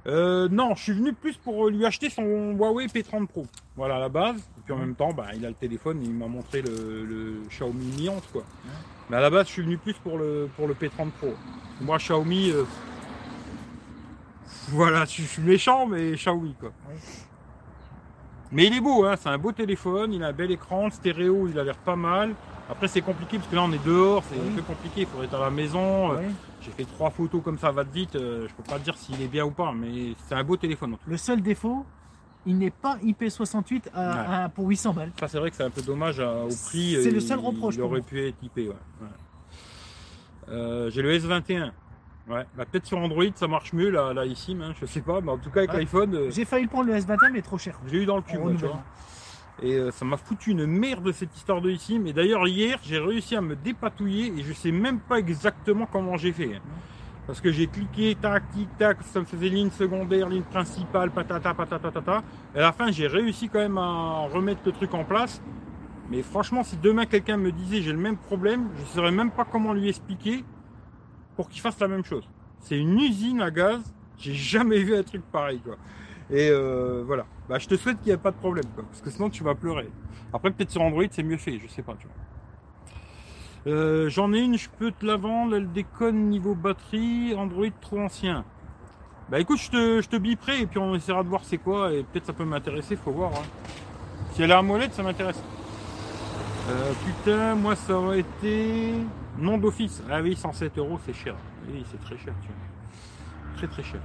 [0.06, 3.46] Euh, Non, je suis venu plus pour lui acheter son Huawei P30 Pro.
[3.76, 4.38] Voilà à la base.
[4.58, 7.42] Et puis en même temps, bah, il a le téléphone, il m'a montré le, le
[7.48, 8.42] Xiaomi Mi 11 quoi.
[9.10, 11.34] Mais à la base, je suis venu plus pour le, pour le P30 Pro.
[11.80, 12.64] Moi, Xiaomi, euh,
[14.68, 16.72] voilà, je suis méchant, mais Xiaomi quoi.
[18.52, 20.90] Mais il est beau, hein, c'est un beau téléphone, il a un bel écran, le
[20.90, 22.34] stéréo, il a l'air pas mal.
[22.70, 24.48] Après, c'est compliqué parce que là, on est dehors, c'est Oui.
[24.52, 25.00] un peu compliqué.
[25.02, 26.12] Il faudrait être à la maison.
[26.12, 26.20] Euh.
[26.62, 28.16] J'ai fait trois photos comme ça, va vite.
[28.16, 30.56] euh, je peux pas te dire s'il est bien ou pas, mais c'est un beau
[30.56, 30.94] téléphone.
[30.94, 31.84] en tout Le seul défaut,
[32.44, 34.34] il n'est pas IP68 à, Ouais.
[34.44, 35.12] à- pour 800 balles.
[35.20, 36.96] Ça, c'est vrai que c'est un peu dommage à- au prix.
[37.02, 38.68] C'est euh, le seul reproche Il aurait pu être IP, ouais.
[38.68, 38.74] ouais.
[40.48, 41.70] Euh, J'ai le S21.
[42.28, 42.44] Ouais.
[42.56, 45.20] Bah, Peut-être sur Android, ça marche mieux là, là ici, hein, je sais pas.
[45.20, 45.78] Mais en tout cas, avec Ouais.
[45.80, 47.78] l'iPhone, euh, J'ai failli le prendre le S21, mais trop cher.
[47.86, 48.82] je l'ai eu dans le cul, moi, tu vois.
[49.62, 51.98] Et euh, ça m'a foutu une merde cette histoire de ici.
[51.98, 56.18] Mais d'ailleurs hier j'ai réussi à me dépatouiller et je sais même pas exactement comment
[56.18, 56.60] j'ai fait.
[57.26, 61.54] Parce que j'ai cliqué, tac, tic, tac, ça me faisait ligne secondaire, ligne principale, patata,
[61.54, 62.22] patata, patata.
[62.54, 65.40] Et à la fin j'ai réussi quand même à remettre le truc en place.
[66.10, 69.30] Mais franchement si demain quelqu'un me disait j'ai le même problème, je ne saurais même
[69.30, 70.44] pas comment lui expliquer
[71.36, 72.28] pour qu'il fasse la même chose.
[72.60, 73.80] C'est une usine à gaz.
[74.18, 75.76] J'ai jamais vu un truc pareil quoi.
[76.30, 77.26] Et euh, voilà.
[77.48, 79.54] Bah, je te souhaite qu'il n'y ait pas de problème, parce que sinon tu vas
[79.54, 79.88] pleurer.
[80.32, 83.72] Après, peut-être sur Android, c'est mieux fait, je sais pas, tu vois.
[83.72, 88.00] Euh, J'en ai une, je peux te la vendre, elle déconne niveau batterie, Android trop
[88.00, 88.44] ancien.
[89.28, 92.04] Bah écoute, je te, je te et puis on essaiera de voir c'est quoi, et
[92.04, 93.32] peut-être ça peut m'intéresser, faut voir.
[93.32, 93.44] hein.
[94.32, 95.42] Si elle est AMOLED, ça m'intéresse.
[96.68, 98.94] Euh, putain, moi ça aurait été
[99.38, 100.02] nom d'office.
[100.10, 101.34] Ah oui, 107 euros, c'est cher.
[101.68, 103.56] Oui, c'est très cher, tu vois.
[103.56, 104.00] Très très cher.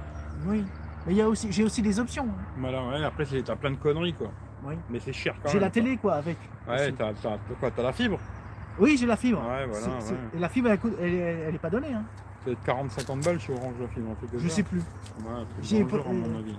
[0.46, 0.64] Oui.
[1.06, 2.24] Mais il y a aussi, j'ai aussi des options.
[2.28, 2.42] hein.
[2.58, 4.30] Voilà, ouais, après c'est- t'as plein de conneries quoi.
[4.64, 4.74] Oui.
[4.90, 5.62] Mais c'est cher quand J'ai même.
[5.64, 6.36] la télé, quoi, avec.
[6.68, 8.18] Ouais, t'as, t'as, quoi T'as la fibre?
[8.78, 9.40] Oui, j'ai la fibre.
[9.40, 10.14] Ouais, voilà, ouais.
[10.36, 11.92] Et la fibre, elle, coûte- elle, est- elle est pas donnée.
[11.92, 12.04] Hein.
[12.38, 14.78] Ça doit être 40-50 balles chez Orange la fibre, un truc comme Je sais plus.
[14.78, 14.84] Ouais,
[15.62, 16.56] J'ai pas- avis.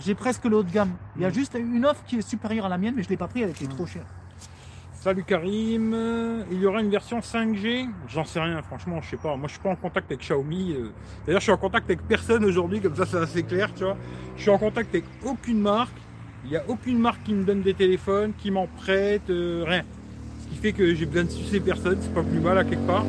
[0.00, 0.90] J'ai presque le haut de gamme.
[1.16, 1.34] Il y a Mm.
[1.34, 3.50] juste une offre qui est supérieure à la mienne, mais je l'ai pas pris, elle
[3.50, 3.68] était Mm.
[3.68, 4.04] trop chère.
[5.00, 9.16] Salut Karim, Euh, il y aura une version 5G J'en sais rien, franchement, je sais
[9.16, 9.36] pas.
[9.36, 10.72] Moi, je suis pas en contact avec Xiaomi.
[10.72, 10.88] euh.
[11.24, 13.96] D'ailleurs, je suis en contact avec personne aujourd'hui, comme ça, c'est assez clair, tu vois.
[14.36, 15.94] Je suis en contact avec aucune marque.
[16.44, 19.84] Il n'y a aucune marque qui me donne des téléphones, qui m'en prête, euh, rien.
[20.42, 22.86] Ce qui fait que j'ai besoin de sucer personne, c'est pas plus mal à quelque
[22.86, 23.04] part.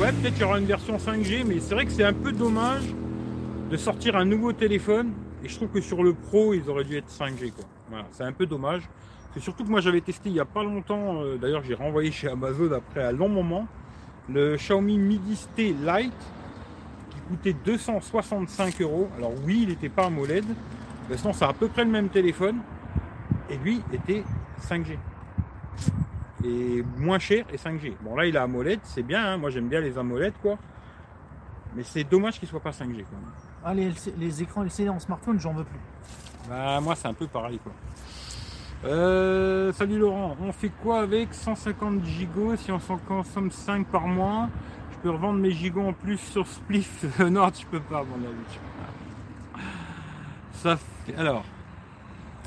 [0.00, 2.32] Ouais, peut-être qu'il y aura une version 5G, mais c'est vrai que c'est un peu
[2.32, 2.82] dommage
[3.70, 5.12] de sortir un nouveau téléphone.
[5.44, 7.64] Et je trouve que sur le Pro, ils auraient dû être 5G, quoi.
[7.90, 8.82] Voilà, c'est un peu dommage.
[9.34, 12.10] C'est surtout que moi j'avais testé il y a pas longtemps, euh, d'ailleurs j'ai renvoyé
[12.10, 13.66] chez Amazon après un long moment,
[14.28, 16.12] le Xiaomi Midi T Lite
[17.10, 19.08] qui coûtait 265 euros.
[19.16, 20.44] Alors oui, il n'était pas AMOLED,
[21.08, 22.60] mais sinon c'est à peu près le même téléphone.
[23.48, 24.22] Et lui était
[24.62, 24.96] 5G.
[26.44, 27.94] Et moins cher et 5G.
[28.02, 30.58] Bon là il a AMOLED, c'est bien, hein, moi j'aime bien les AMOLED quoi.
[31.76, 33.18] Mais c'est dommage qu'il soit pas 5G quoi.
[33.64, 35.78] Ah, les, LC les écrans LCD en smartphone, j'en veux plus.
[36.50, 37.72] Bah, moi, c'est un peu pareil, quoi.
[38.84, 44.08] Euh, salut Laurent, on fait quoi avec 150 gigots si on s'en consomme 5 par
[44.08, 44.48] mois?
[44.90, 47.04] Je peux revendre mes gigots en plus sur Spliff?
[47.30, 49.60] Non, tu peux pas, mon pas.
[50.54, 51.44] Ça fait, alors,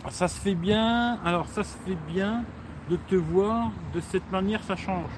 [0.10, 1.18] ça se fait bien.
[1.24, 2.44] Alors, ça se fait bien
[2.90, 5.12] de te voir de cette manière, ça change.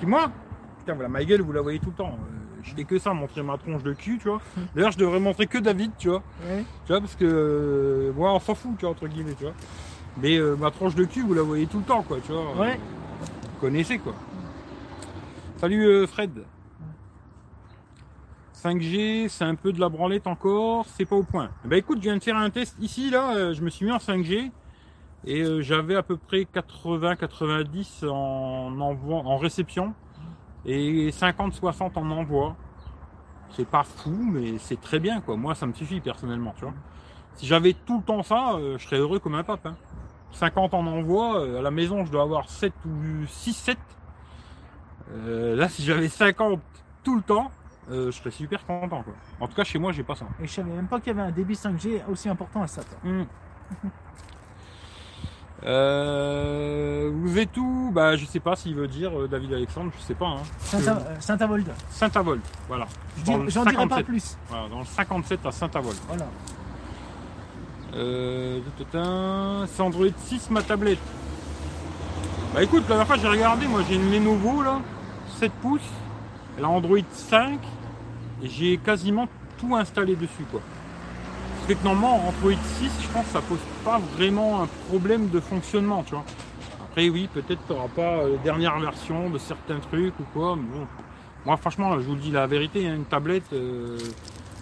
[0.00, 0.30] Qui moi?
[0.78, 2.18] Putain, voilà, ma gueule, vous la voyez tout le temps.
[2.64, 4.40] Je n'ai que ça, montrer ma tronche de cul, tu vois.
[4.74, 6.22] D'ailleurs, je devrais montrer que David, tu vois.
[6.48, 6.64] Ouais.
[6.86, 9.54] Tu vois, parce que euh, moi, on s'en fout, tu vois, entre guillemets, tu vois.
[10.20, 12.56] Mais euh, ma tranche de cul, vous la voyez tout le temps, quoi, tu vois.
[12.56, 12.78] Ouais.
[13.20, 14.14] Vous connaissez, quoi.
[15.58, 16.44] Salut euh, Fred.
[18.54, 21.50] 5G, c'est un peu de la branlette encore, c'est pas au point.
[21.66, 23.92] Eh Ben écoute, je viens de faire un test ici, là, je me suis mis
[23.92, 24.50] en 5G
[25.26, 29.94] et euh, j'avais à peu près 80-90 en, en réception
[30.66, 32.56] et 50-60 en envoi.
[33.50, 35.36] C'est pas fou, mais c'est très bien, quoi.
[35.36, 36.74] Moi, ça me suffit personnellement, tu vois.
[37.36, 39.66] Si j'avais tout le temps ça, euh, je serais heureux comme un pape.
[39.66, 39.76] hein.
[40.32, 43.76] 50 en envoi, euh, à la maison, je dois avoir 7 ou 6-7.
[45.12, 46.60] Euh, là, si j'avais 50
[47.04, 47.50] tout le temps,
[47.88, 49.12] je serais super content, quoi.
[49.40, 50.24] En tout cas, chez moi, j'ai pas ça.
[50.40, 52.82] Et je savais même pas qu'il y avait un débit 5G aussi important à ça.
[52.82, 52.98] toi.
[53.04, 53.24] Hmm.
[55.66, 60.04] Euh, vous êtes où Bah, je sais pas s'il veut dire euh, David Alexandre, je
[60.04, 60.26] sais pas.
[60.26, 60.42] Hein.
[60.74, 61.66] Euh, Saint-Avold.
[61.90, 62.86] Saint-Avold, voilà.
[63.18, 64.06] Je J'en dirai pas 57.
[64.06, 64.36] plus.
[64.48, 65.96] Voilà, dans le 57 à Saint-Avold.
[66.08, 66.26] Voilà.
[67.94, 68.60] Euh,
[69.66, 70.98] c'est Android 6 ma tablette.
[72.52, 74.80] Bah écoute, la dernière fois j'ai regardé, moi j'ai une Lenovo là,
[75.38, 75.80] 7 pouces,
[76.58, 77.58] elle a Android 5
[78.42, 80.60] et j'ai quasiment tout installé dessus quoi.
[81.64, 84.68] Ce qui fait que normalement Android 6, je pense que ça pose pas vraiment un
[84.90, 86.24] problème de fonctionnement, tu vois.
[86.90, 90.78] Après oui, peut-être tu n'auras pas euh, dernière version de certains trucs ou quoi, mais
[90.78, 90.86] bon.
[91.46, 93.98] Moi franchement, je vous le dis la vérité, hein, une tablette, euh,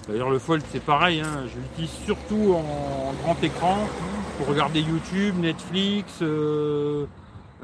[0.08, 1.20] D'ailleurs, le Fold, c'est pareil.
[1.20, 3.78] hein, Je l'utilise surtout en grand écran
[4.38, 7.06] pour regarder YouTube, Netflix, euh,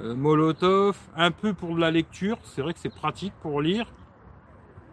[0.01, 2.39] Molotov, un peu pour de la lecture.
[2.45, 3.87] C'est vrai que c'est pratique pour lire.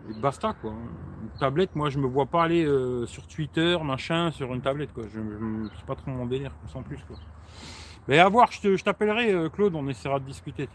[0.10, 0.72] Et basta, quoi.
[1.24, 4.94] Une tablette, moi, je me vois pas aller euh, sur Twitter, machin, sur une tablette,
[4.94, 5.04] quoi.
[5.14, 7.18] Je, je, c'est pas trop mon délire, sans plus, quoi.
[8.08, 10.70] Mais à voir, je t'appellerai, euh, Claude, on essaiera de discuter.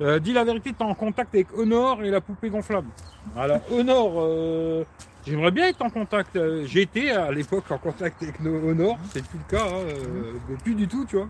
[0.00, 2.88] Euh, dis la vérité, tu es en contact avec Honor et la poupée gonflable.
[3.36, 4.84] Alors, Honor, euh,
[5.26, 6.38] j'aimerais bien être en contact.
[6.64, 10.56] J'étais à l'époque en contact avec no- Honor, c'est plus le cas, hein, euh, mais
[10.56, 11.28] plus du tout, tu vois.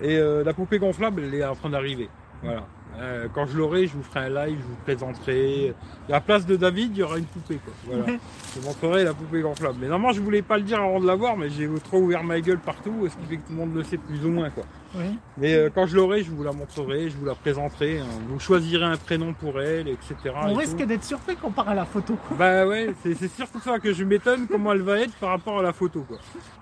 [0.00, 2.10] Et la poupée gonflable, elle est en train d'arriver.
[2.42, 2.64] Voilà.
[2.98, 5.74] Euh, quand je l'aurai, je vous ferai un live, je vous présenterai.
[6.08, 7.58] À la place de David, il y aura une poupée.
[7.64, 7.74] Quoi.
[7.86, 8.18] Voilà.
[8.54, 9.76] je vous montrerai la poupée gonflable.
[9.80, 12.40] Mais normalement, je voulais pas le dire avant de l'avoir, mais j'ai trop ouvert ma
[12.40, 14.48] gueule partout, ce qui fait que tout le monde le sait plus ou moins.
[14.50, 14.64] Quoi.
[14.94, 15.18] Oui.
[15.36, 17.98] Mais euh, quand je l'aurai, je vous la montrerai, je vous la présenterai.
[18.00, 18.06] hein.
[18.28, 20.14] Vous choisirez un prénom pour elle, etc.
[20.42, 22.16] On et risque d'être surpris qu'on part à la photo.
[22.38, 25.62] Bah ouais, c'est surtout ça que je m'étonne comment elle va être par rapport à
[25.62, 26.06] la photo.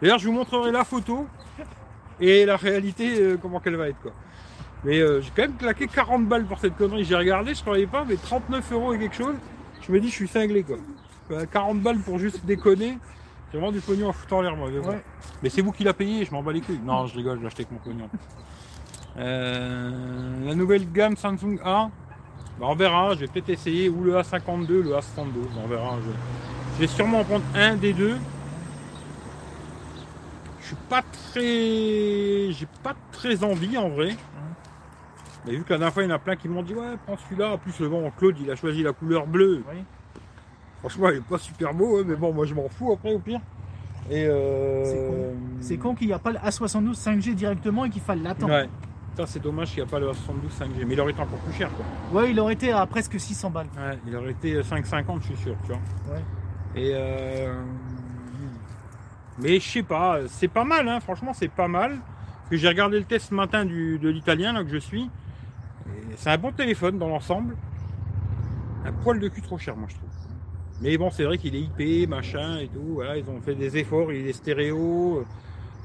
[0.03, 1.27] D'ailleurs, je vous montrerai la photo
[2.21, 4.01] et la réalité, euh, comment qu'elle va être.
[4.03, 4.13] quoi.
[4.85, 7.05] Mais euh, j'ai quand même claqué 40 balles pour cette connerie.
[7.05, 9.35] J'ai regardé, je croyais pas, mais 39 euros et quelque chose.
[9.87, 10.77] Je me dis, je suis cinglé quoi.
[11.31, 12.99] Euh, 40 balles pour juste déconner.
[13.51, 14.69] C'est vraiment du pognon à foutre en l'air, moi.
[14.71, 14.79] mais.
[14.79, 15.03] Ouais.
[15.43, 16.81] Mais c'est vous qui l'a payé, je m'en bats les couilles.
[16.85, 18.09] Non, je rigole, je l'ai acheté avec mon pognon.
[19.17, 21.89] Euh, la nouvelle gamme Samsung A,
[22.59, 25.25] bah, on verra, je vais peut-être essayer ou le A52, le A62,
[25.63, 25.99] on verra.
[26.05, 26.11] Je,
[26.75, 28.17] je vais sûrement en prendre un des deux.
[30.61, 32.53] Je suis pas très.
[32.53, 34.17] J'ai pas très envie en vrai.
[35.47, 36.97] Mais vu que la dernière fois il y en a plein qui m'ont dit ouais
[37.05, 37.53] prends celui-là.
[37.53, 39.63] En plus bon Claude il a choisi la couleur bleue.
[39.69, 39.83] Oui.
[40.81, 43.19] Franchement il est pas super beau, hein, mais bon moi je m'en fous après au
[43.19, 43.41] pire.
[44.11, 45.33] Et euh...
[45.61, 45.95] C'est con.
[45.95, 48.53] Qu'il n'y a pas le A72 5G directement et qu'il faille l'attendre.
[48.53, 48.69] Ouais.
[49.17, 50.85] Ça c'est dommage qu'il n'y a pas le A72 5G.
[50.87, 52.21] Mais il aurait été encore plus cher quoi.
[52.21, 53.69] Ouais, il aurait été à presque 600 balles.
[53.77, 55.81] Ouais, il aurait été 5,50 je suis sûr, tu vois.
[56.15, 56.23] Ouais.
[56.77, 57.55] Et euh...
[59.39, 61.99] Mais je sais pas, c'est pas mal, hein, franchement c'est pas mal.
[61.99, 65.11] Parce que j'ai regardé le test ce matin du, de l'italien là que je suis.
[66.17, 67.57] C'est un bon téléphone dans l'ensemble.
[68.85, 70.09] Un poil de cul trop cher moi je trouve.
[70.81, 72.95] Mais bon c'est vrai qu'il est IP, machin et tout.
[72.95, 75.25] Voilà, ils ont fait des efforts, il est stéréo, euh,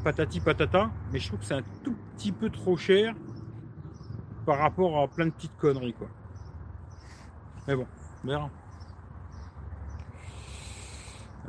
[0.04, 0.90] patati patata.
[1.12, 3.14] Mais je trouve que c'est un tout petit peu trop cher
[4.46, 6.08] par rapport à plein de petites conneries quoi.
[7.68, 7.86] Mais bon,
[8.24, 8.50] on verra.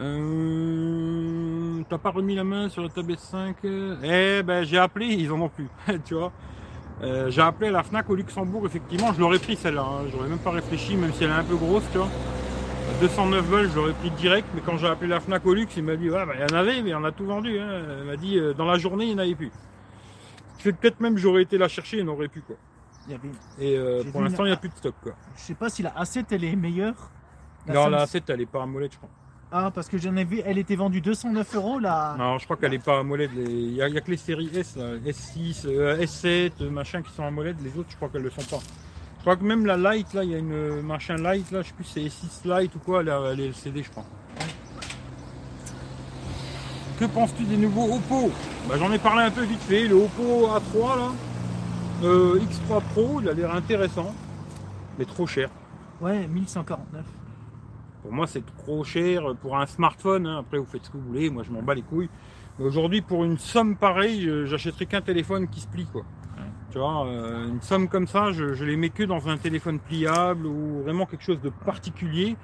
[0.01, 5.07] Euh, T'as pas remis la main sur la tablette 5 euh Eh ben j'ai appelé,
[5.07, 5.69] ils en ont plus,
[6.05, 6.33] tu vois.
[7.03, 10.09] Euh, j'ai appelé à la FNAC au Luxembourg, effectivement, je l'aurais pris celle-là, hein.
[10.13, 12.09] j'aurais même pas réfléchi, même si elle est un peu grosse, tu vois.
[12.09, 15.75] À 209 balles, je l'aurais pris direct, mais quand j'ai appelé la FNAC au Luxe,
[15.77, 17.59] il m'a dit, ouais, bah, il y en avait, mais on a tout vendu.
[17.59, 17.69] Hein.
[18.01, 19.51] Elle m'a dit, euh, dans la journée, il n'y en avait plus.
[20.63, 22.57] Peut-être même j'aurais été la chercher, il n'aurait plus, quoi.
[23.07, 23.29] Il y avait...
[23.59, 25.13] Et euh, pour l'instant, il n'y a plus de stock, quoi.
[25.37, 27.11] Je sais pas si la A7 elle est meilleure.
[27.67, 29.11] La non, la 7, elle est pas à molette, je crois.
[29.53, 32.15] Ah, parce que j'en ai vu, elle était vendue 209 euros là.
[32.19, 33.33] Non, je crois qu'elle est pas à molette.
[33.35, 37.11] les- Il n'y a, que les séries S, là, S6, euh, S7, euh, machin qui
[37.13, 37.57] sont à molette.
[37.65, 38.63] Les autres, je crois qu'elles le sont pas.
[39.17, 41.63] Je crois que même la Lite, là, il y a une euh, machin Lite, là,
[41.63, 42.01] je sais plus si c'est
[42.49, 44.05] S6 Lite ou quoi, elle, elle est LCD, je crois.
[47.01, 48.31] Que penses-tu des nouveaux Oppo?
[48.69, 49.89] Bah, J'en ai parlé un peu vite fait.
[49.89, 51.09] Le Oppo A3, là,
[52.05, 54.15] euh, X3 Pro, il a l'air intéressant,
[54.99, 55.49] mais trop cher.
[56.01, 57.05] Ouais, 1149.
[58.03, 60.27] Pour moi, c'est trop cher pour un smartphone.
[60.27, 60.39] hein.
[60.41, 61.29] Après, vous faites ce que vous voulez.
[61.31, 62.09] Moi, je m'en bats les couilles.
[62.59, 66.03] Mais aujourd'hui, pour une somme pareille, je- j'achèterai qu'un téléphone qui se plie, quoi.
[66.71, 69.79] Tu vois, euh, une somme comme ça, je, je les mets que dans un téléphone
[69.81, 72.37] pliable ou vraiment quelque chose de particulier,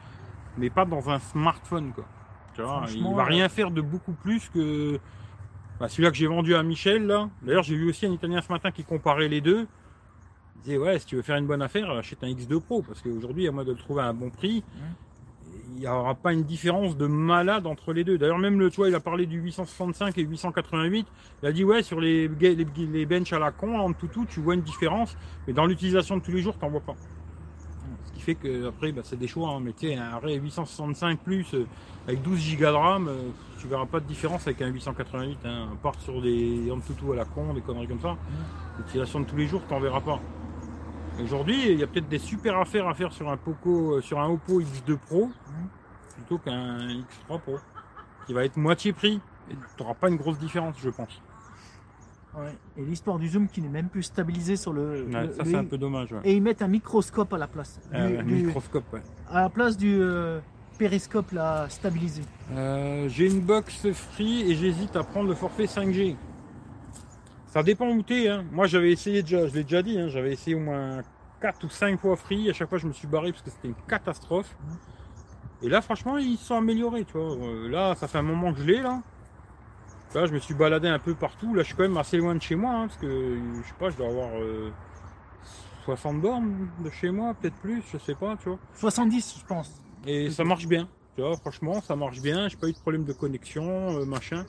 [0.59, 2.05] mais pas dans un smartphone, quoi.
[2.55, 4.99] Tu vois, il va euh, rien faire de beaucoup plus que
[5.79, 7.29] bah, celui-là que j'ai vendu à Michel, là.
[7.43, 9.67] D'ailleurs, j'ai vu aussi un Italien ce matin qui comparait les deux.
[10.57, 13.03] Il disait, ouais, si tu veux faire une bonne affaire, achète un X2 Pro, parce
[13.03, 14.65] qu'aujourd'hui, à moi de le trouver à un bon prix,
[15.77, 18.17] il n'y aura pas une différence de malade entre les deux.
[18.19, 21.07] D'ailleurs, même le, tu vois, il a parlé du 865 et 888.
[21.43, 24.25] Il a dit, ouais, sur les, les, les benches à la con, en tout, tout,
[24.27, 26.95] tu vois une différence, mais dans l'utilisation de tous les jours, t'en vois pas.
[28.07, 29.51] Ce qui fait que après, bah, c'est des choix.
[29.51, 29.61] hein.
[29.63, 31.67] Mais tu sais, un Ray 865 plus euh,
[32.09, 35.39] avec 12 Go de RAM, euh, tu verras pas de différence avec un 888.
[35.45, 38.17] Hein, à part sur des en tout à la con, des conneries comme ça.
[38.79, 40.21] L'utilisation de tous les jours, t'en verras pas.
[41.23, 44.21] Aujourd'hui, il y a peut-être des super affaires à faire sur un Poco, euh, sur
[44.21, 45.31] un Oppo X2 Pro
[46.15, 47.57] plutôt qu'un X3 Pro,
[48.27, 49.21] qui va être moitié prix.
[49.51, 51.21] Et tu n'auras pas une grosse différence, je pense.
[52.37, 52.53] Ouais.
[52.77, 55.07] Et l'histoire du zoom qui n'est même plus stabilisé sur le.
[55.11, 56.13] Ouais, le- ça, c'est un peu dommage.
[56.13, 56.21] Ouais.
[56.25, 57.81] Et ils mettent un microscope à la place.
[57.95, 59.03] Euh, Du- un du- microscope, ouais.
[59.31, 60.41] À la place du euh,
[60.79, 62.23] périscope là, stabilisé.
[62.53, 66.17] Euh, j'ai une box free et j'hésite à prendre le forfait 5G.
[67.57, 68.29] Ça dépend où t'es.
[68.29, 68.45] Hein.
[68.53, 71.01] Moi, j'avais essayé déjà, je l'ai déjà dit, hein, j'avais essayé au moins
[71.41, 72.51] 4 ou 5 fois free.
[72.51, 74.55] À chaque fois, je me suis barré parce que c'était une catastrophe.
[75.63, 77.07] Et là, franchement, ils sont améliorés.
[77.07, 77.35] Tu vois.
[77.35, 79.01] Euh, là, ça fait un moment que je l'ai là.
[80.15, 81.55] Là, je me suis baladé un peu partout.
[81.55, 83.75] Là, je suis quand même assez loin de chez moi hein, parce que je sais
[83.79, 84.71] pas, je dois avoir euh,
[85.87, 88.59] 60 bornes de chez moi, peut-être plus, je sais pas, tu vois.
[88.75, 89.73] 70, je pense.
[90.07, 90.91] Et ça marche bien.
[91.15, 92.49] Tu vois, franchement, ça marche bien.
[92.51, 94.45] J'ai pas eu de problème de connexion, euh, machin.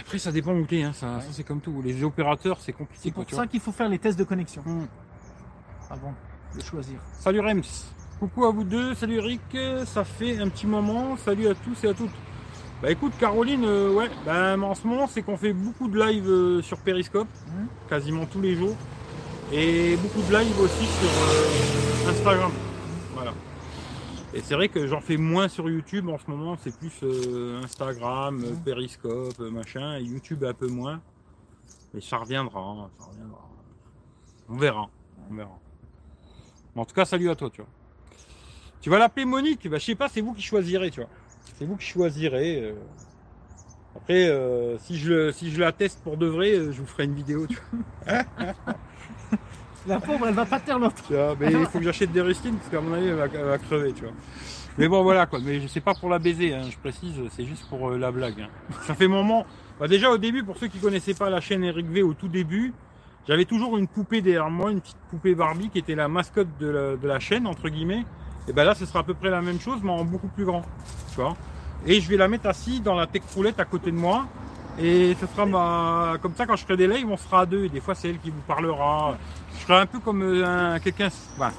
[0.00, 1.80] Après, ça dépend où t'es, hein, ça, ça, c'est comme tout.
[1.84, 3.00] Les opérateurs, c'est compliqué.
[3.02, 4.86] C'est pour ça qu'il faut faire les tests de connexion Hmm.
[5.90, 6.14] avant
[6.56, 6.98] de choisir.
[7.18, 7.62] Salut Rems.
[8.20, 8.94] Coucou à vous deux.
[8.94, 9.40] Salut Eric.
[9.86, 11.16] Ça fait un petit moment.
[11.16, 12.10] Salut à tous et à toutes.
[12.82, 16.28] Bah écoute, Caroline, euh, ouais, bah, en ce moment, c'est qu'on fait beaucoup de live
[16.28, 17.66] euh, sur Periscope, Mhm.
[17.88, 18.76] quasiment tous les jours.
[19.52, 22.52] Et beaucoup de live aussi sur euh, Instagram.
[24.38, 27.60] Et c'est vrai que j'en fais moins sur YouTube en ce moment, c'est plus euh,
[27.64, 28.54] Instagram, euh.
[28.64, 31.02] Periscope, euh, machin, et YouTube un peu moins.
[31.92, 33.48] Mais ça reviendra, hein, ça reviendra.
[34.48, 34.88] On verra,
[35.28, 35.58] on verra.
[36.72, 37.70] Mais en tout cas, salut à toi, tu vois.
[38.80, 41.10] Tu vas l'appeler Monique, bah, je sais pas, c'est vous qui choisirez, tu vois.
[41.58, 42.62] C'est vous qui choisirez.
[42.62, 42.74] euh.
[43.96, 47.48] Après, si, je, si je la teste pour de vrai, je vous ferai une vidéo,
[47.48, 47.58] tu
[48.06, 48.22] vois.
[49.88, 51.02] La pauvre, elle va pas taire l'autre.
[51.40, 53.58] Mais il faut que j'achète des rustines parce qu'à mon avis, elle va, elle va
[53.58, 54.12] crever, tu vois.
[54.76, 55.40] Mais bon, voilà quoi.
[55.44, 58.42] Mais sais pas pour la baiser, hein, je précise, c'est juste pour euh, la blague.
[58.42, 58.74] hein.
[58.86, 59.44] Ça fait moment.
[59.80, 62.28] Bah, déjà au début, pour ceux qui connaissaient pas la chaîne Eric V au tout
[62.28, 62.72] début,
[63.26, 66.68] j'avais toujours une poupée derrière moi, une petite poupée Barbie qui était la mascotte de
[66.68, 68.04] la, de la chaîne entre guillemets.
[68.48, 70.44] Et ben là, ce sera à peu près la même chose, mais en beaucoup plus
[70.44, 70.62] grand.
[71.10, 71.36] Tu vois.
[71.86, 74.26] Et je vais la mettre assise dans la tech roulette à côté de moi.
[74.80, 76.18] Et ce sera ma.
[76.22, 77.64] Comme ça, quand je ferai des lives, on sera à deux.
[77.64, 79.16] Et des fois, c'est elle qui vous parlera.
[79.54, 81.08] Je serai un peu comme euh, un, quelqu'un.
[81.40, 81.54] Avis,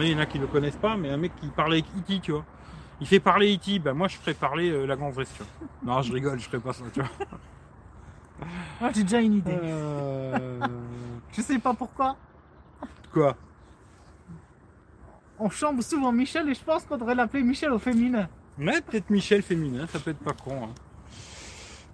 [0.00, 2.20] il y en a qui le connaissent pas, mais un mec qui parle avec E.T.,
[2.20, 2.44] tu vois.
[3.00, 5.94] Il fait parler E.T., ben moi, je ferai parler euh, la gonzesse, tu vois.
[5.94, 7.10] Non, je rigole, je ferai pas ça, tu vois.
[8.80, 9.58] Moi, j'ai déjà une idée.
[9.62, 10.60] Euh...
[11.32, 12.16] Je sais pas pourquoi.
[13.12, 13.34] Quoi?
[15.38, 18.28] On chambre souvent Michel et je pense qu'on devrait l'appeler Michel au féminin.
[18.58, 20.64] Ouais, peut-être Michel féminin, ça peut être pas con.
[20.64, 20.74] hein.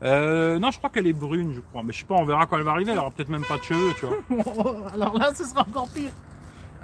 [0.04, 1.82] Euh, non, je crois qu'elle est brune, je crois.
[1.82, 2.92] Mais je sais pas, on verra quand elle va arriver.
[2.92, 4.90] Elle aura peut-être même pas de cheveux, tu vois.
[4.94, 6.10] Alors là, ce sera encore pire.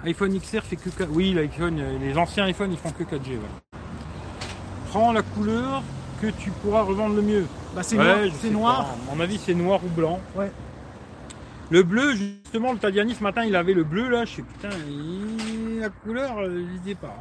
[0.05, 1.09] iPhone XR fait que 4...
[1.11, 3.31] Oui, l'iPhone, euh, les anciens iPhones, ils font que 4G.
[3.33, 3.79] ouais.
[4.89, 5.83] Prends la couleur
[6.21, 7.45] que tu pourras revendre le mieux.
[7.75, 8.35] Bah, c'est Ouais, noir.
[8.41, 8.85] C'est noir.
[8.85, 9.11] pas.
[9.11, 10.19] À mon avis, c'est noir ou blanc.
[10.35, 10.51] Ouais.
[11.69, 14.25] Le bleu, justement, le Tadiani ce matin, il avait le bleu là.
[14.25, 17.15] Je sais putain, il- la couleur, euh, je sais pas.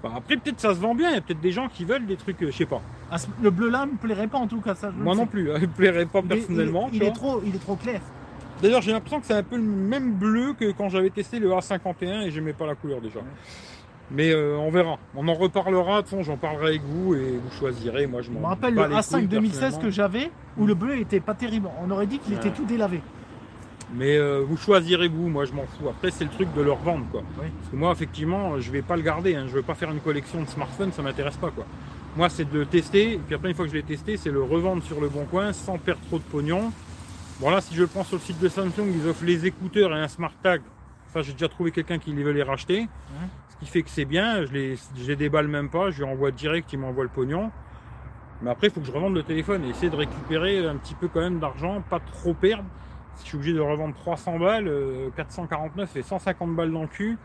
[0.00, 0.12] Pas.
[0.16, 1.10] Après, peut-être ça se vend bien.
[1.10, 2.80] Il y a peut-être des gens qui veulent des trucs, euh, je sais pas.
[3.10, 4.74] Ah, le bleu là me plairait pas en tout cas.
[4.74, 5.28] Ça, je Moi non sais.
[5.30, 5.50] plus.
[5.50, 6.88] hein, Il me plairait pas personnellement.
[6.92, 7.14] Il, est, il est vois.
[7.14, 8.00] trop, il est trop clair.
[8.62, 11.50] D'ailleurs, j'ai l'impression que c'est un peu le même bleu que quand j'avais testé le
[11.50, 13.20] A51 et j'aimais pas la couleur déjà.
[14.10, 14.98] Mais euh, on verra.
[15.16, 15.96] On en reparlera.
[15.96, 18.06] De toute façon, j'en parlerai avec vous et vous choisirez.
[18.06, 20.74] Moi, je Je m'en me rappelle le les A5 couilles, 2016 que j'avais où le
[20.74, 21.68] bleu était pas terrible.
[21.84, 23.02] On aurait dit qu'il était tout délavé.
[23.94, 25.88] Mais euh, vous choisirez vous, moi je m'en fous.
[25.88, 27.22] Après c'est le truc de le revendre quoi.
[27.40, 27.46] Oui.
[27.56, 29.44] Parce que moi effectivement je vais pas le garder, hein.
[29.46, 31.64] je veux pas faire une collection de smartphones, ça m'intéresse pas quoi.
[32.16, 34.30] Moi c'est de le tester, et puis après une fois que je l'ai testé, c'est
[34.30, 36.72] le revendre sur le bon coin sans perdre trop de pognon.
[37.40, 39.94] Bon là si je le prends sur le site de Samsung, ils offrent les écouteurs
[39.94, 40.62] et un smart tag.
[41.12, 42.88] Ça j'ai déjà trouvé quelqu'un qui veut les racheter.
[43.50, 46.10] Ce qui fait que c'est bien, je les, je les déballe même pas, je lui
[46.10, 47.52] envoie direct, il m'envoie le pognon.
[48.42, 50.94] Mais après il faut que je revende le téléphone et essayer de récupérer un petit
[50.94, 52.64] peu quand même d'argent, pas trop perdre.
[53.16, 56.86] Si je suis obligé de revendre 300 balles, euh, 449 et 150 balles dans le
[56.88, 57.18] cul,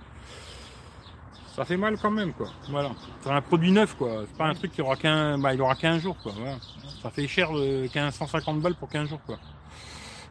[1.55, 2.47] ça fait mal quand même quoi.
[2.69, 2.91] Voilà.
[3.21, 4.23] C'est un produit neuf quoi.
[4.27, 6.31] C'est pas un truc qui aura qu'un, bah, il aura 15 jours quoi.
[6.37, 6.57] Voilà.
[7.01, 9.37] Ça fait cher de 15, 150 balles pour 15 jours quoi.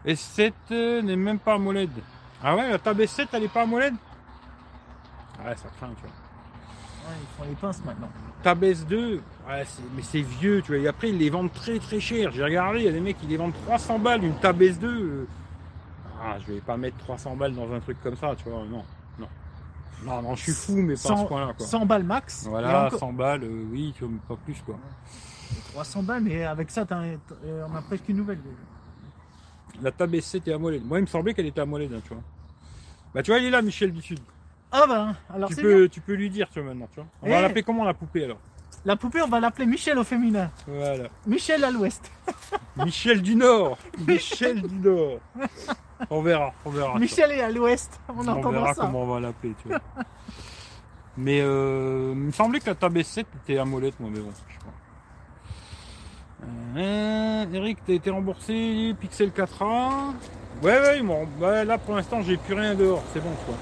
[0.07, 1.90] S7 euh, n'est même pas AMOLED.
[2.42, 3.92] Ah ouais, la Tab S7 elle est pas AMOLED?
[5.44, 6.11] Ouais, ça craint tu vois.
[7.11, 8.09] Ouais, ils font les pinces maintenant.
[8.42, 8.94] Tab S2,
[9.49, 10.81] ouais, c'est- mais c'est vieux, tu vois.
[10.83, 12.31] Et après, ils les vendent très très cher.
[12.33, 14.85] J'ai regardé, il y a des mecs qui les vendent 300 balles, une Tab S2.
[14.87, 15.27] euh,
[16.22, 18.62] Ah, je vais pas mettre 300 balles dans un truc comme ça, tu vois.
[18.64, 18.85] Non,
[19.18, 19.28] non.
[20.04, 21.66] Non, non, je suis fou, mais pas à ce 100, point-là, quoi.
[21.66, 22.46] 100 balles max.
[22.48, 24.78] Voilà, encore- 100 balles, euh, oui, tu pas plus, quoi.
[25.72, 28.40] 300 balles, mais avec ça, t'as- euh, on a presque une nouvelle.
[28.42, 28.54] déjà.
[29.83, 30.85] La Tab S7 était AMOLED.
[30.87, 31.61] Moi, il me semblait qu'elle était
[31.94, 32.22] hein, tu vois.
[33.14, 34.20] Bah, tu vois, il est là, Michel du Sud.
[34.72, 37.06] Ah ben, alors Tu peux, tu peux lui dire, tu vois, maintenant, tu vois.
[37.22, 37.42] On va Eh.
[37.42, 38.38] l'appeler comment la poupée, alors?
[38.85, 40.50] La poupée, on va l'appeler Michel au féminin.
[40.66, 41.09] Voilà.
[41.26, 42.11] Michel à l'ouest.
[42.76, 45.18] Michel du Nord Michel du Nord
[46.09, 46.99] On verra, on verra.
[46.99, 48.01] Michel est à l'ouest.
[48.09, 48.83] On On entendra verra ça.
[48.83, 49.81] comment on va l'appeler, tu vois.
[51.17, 54.55] mais euh, il me semblait que la Tab S7 était AMOLED, moi, mais bon, je
[54.65, 54.73] pas.
[56.81, 60.15] Euh, Eric, t'as été remboursé Pixel 4a
[60.63, 63.55] Ouais, ouais, m'ont- ouais, là pour l'instant, j'ai plus rien dehors, c'est bon, quoi.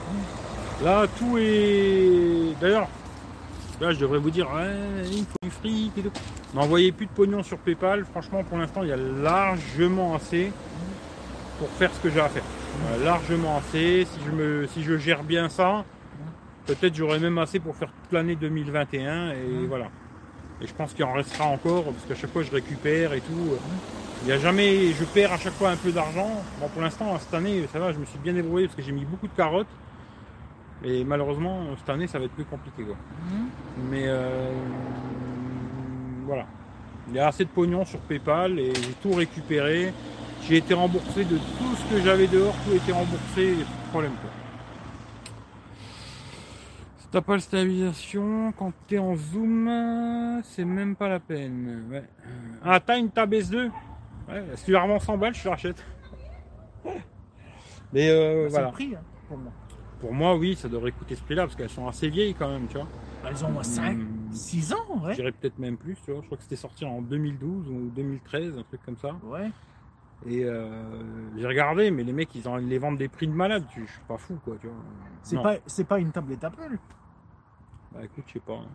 [0.82, 2.54] Là, tout est.
[2.60, 2.86] D'ailleurs,
[3.80, 6.12] là, je devrais vous dire, ouais, il faut du fric et tout.
[6.54, 10.52] N'envoyez plus de pognon sur PayPal, franchement, pour l'instant, il y a largement assez
[11.58, 12.42] pour faire ce que j'ai à faire.
[12.92, 14.06] Euh, largement assez.
[14.10, 15.84] Si je, me, si je gère bien ça,
[16.66, 19.66] peut-être j'aurai même assez pour faire toute l'année 2021 et Mhm.
[19.66, 19.86] voilà.
[20.60, 23.52] Et je pense qu'il en restera encore parce qu'à chaque fois je récupère et tout.
[24.24, 26.42] Il y a jamais, je perds à chaque fois un peu d'argent.
[26.60, 28.90] Bon, pour l'instant, cette année, ça va, je me suis bien débrouillé parce que j'ai
[28.92, 29.68] mis beaucoup de carottes.
[30.84, 32.82] Et malheureusement, cette année, ça va être plus compliqué.
[32.84, 32.96] Quoi.
[33.30, 33.46] Mhm.
[33.90, 34.50] Mais euh,
[36.26, 36.46] voilà.
[37.10, 39.92] Il y a assez de pognon sur PayPal et j'ai tout récupéré.
[40.42, 43.54] J'ai été remboursé de tout ce que j'avais dehors, tout été remboursé,
[43.90, 44.30] problème quoi.
[46.98, 51.84] Si t'as pas le stabilisation, quand t'es en zoom, c'est même pas la peine.
[51.90, 52.04] Ouais.
[52.64, 53.70] Ah, t'as une Tab S2
[54.28, 55.82] Ouais, si tu la revends 100 balles, je te rachète.
[57.92, 58.66] Mais euh, C'est voilà.
[58.66, 59.52] le prix hein, pour moi.
[60.00, 62.66] Pour moi, oui, ça devrait coûter ce prix-là parce qu'elles sont assez vieilles quand même,
[62.68, 62.86] tu vois.
[63.26, 64.06] Elles ont au moins 5, Hmm.
[64.32, 65.12] 6 ans, ouais.
[65.12, 66.20] Je dirais peut-être même plus, tu vois.
[66.20, 69.16] Je crois que c'était sorti en 2012 ou 2013, un truc comme ça.
[69.24, 69.50] Ouais.
[70.26, 70.70] Et euh,
[71.36, 73.64] j'ai regardé, mais les mecs, ils, en, ils les vendent des prix de malade.
[73.76, 74.76] Je suis pas fou, quoi, tu vois.
[75.22, 75.42] C'est Non.
[75.42, 76.76] pas, c'est pas une tablette Apple.
[77.92, 78.54] Bah écoute, je sais pas.
[78.54, 78.66] hein.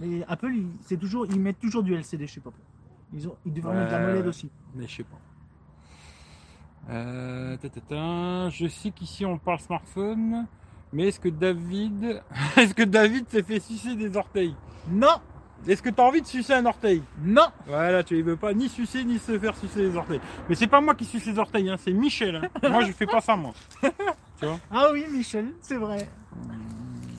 [0.00, 2.64] Mais Apple, ils, c'est toujours, ils mettent toujours du LCD, je sais pas pourquoi.
[3.12, 4.28] Ils, ont, ils devraient Ouais, mettre de la molette ouais.
[4.28, 4.50] aussi.
[4.74, 5.18] Mais je sais pas.
[6.90, 8.48] Euh, ta, ta, ta.
[8.50, 10.46] Je sais qu'ici on parle smartphone,
[10.92, 12.22] mais est-ce que David,
[12.56, 14.54] est-ce que David s'est fait sucer des orteils?
[14.88, 15.20] Non,
[15.66, 17.02] Est-ce que t'as envie de sucer un orteil?
[17.24, 17.46] Non.
[17.66, 20.20] Voilà, tu ne veux pas ni sucer ni se faire sucer les orteils.
[20.48, 22.36] Mais c'est pas moi qui suce les orteils, hein, c'est Michel.
[22.36, 22.68] hein.
[22.70, 23.52] moi je fais pas ça moi.
[23.82, 24.58] tu vois?
[24.70, 26.08] Ah oui, Michel, c'est vrai.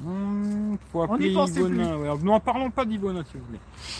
[0.05, 2.23] Hum, faut On appeler ouais.
[2.23, 3.59] Non, parlons pas d'Ivona si vous voulez.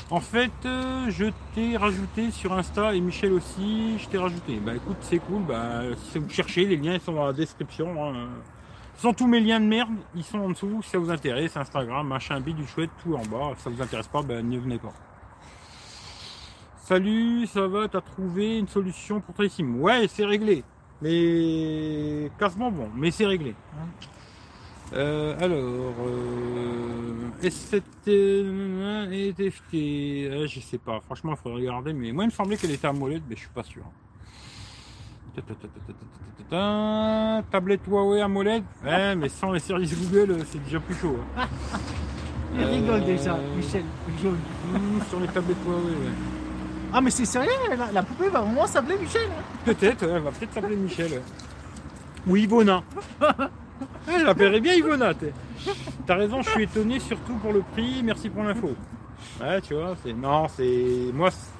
[0.09, 4.59] En fait, euh, je t'ai rajouté sur Insta et Michel aussi, je t'ai rajouté.
[4.63, 5.41] Bah écoute, c'est cool.
[5.43, 8.05] Bah, si vous cherchez, les liens ils sont dans la description.
[8.05, 8.27] hein.
[8.97, 10.81] Ce sont tous mes liens de merde, ils sont en dessous.
[10.81, 13.53] Si ça vous intéresse, Instagram, machin, bide, du chouette, tout en bas.
[13.55, 14.93] Si ça vous intéresse pas, ben n'y venez pas.
[16.81, 20.63] Salut, ça va, t'as trouvé une solution pour Tracy Ouais, c'est réglé.
[21.03, 23.53] Mais cassement bon, mais c'est réglé.
[24.93, 32.11] Euh, alors, euh, S7 euh, et TFT, je sais pas, franchement, il faudrait regarder, mais
[32.13, 33.83] moi il me semblait qu'elle était AMOLED, mais je suis pas sûr.
[37.51, 41.17] Tablette Huawei AMOLED, ouais, mais sans les services Google, c'est déjà plus chaud.
[42.55, 43.83] Il rigole déjà, Michel.
[44.21, 44.37] Jaune.
[45.09, 46.11] Sur les tablettes Huawei, ouais.
[46.93, 47.51] Ah, mais c'est sérieux,
[47.93, 49.27] la, poupée va vraiment s'appeler Michel.
[49.65, 51.21] Peut-être, elle va peut-être s'appeler Michel.
[52.25, 52.83] Ou Ivona.
[54.07, 55.11] Ouais, je l'appellerais bien Ivona.
[56.05, 58.01] T'as raison, je suis étonné surtout pour le prix.
[58.03, 58.71] Merci pour l'info.
[59.41, 60.13] Ouais, tu vois, c'est.
[60.13, 61.11] Non, c'est.
[61.13, 61.29] Moi.
[61.29, 61.56] c'est-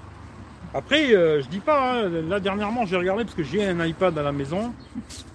[0.73, 4.17] Après, euh, je dis pas, hein, là dernièrement j'ai regardé parce que j'ai un iPad
[4.17, 4.73] à la maison.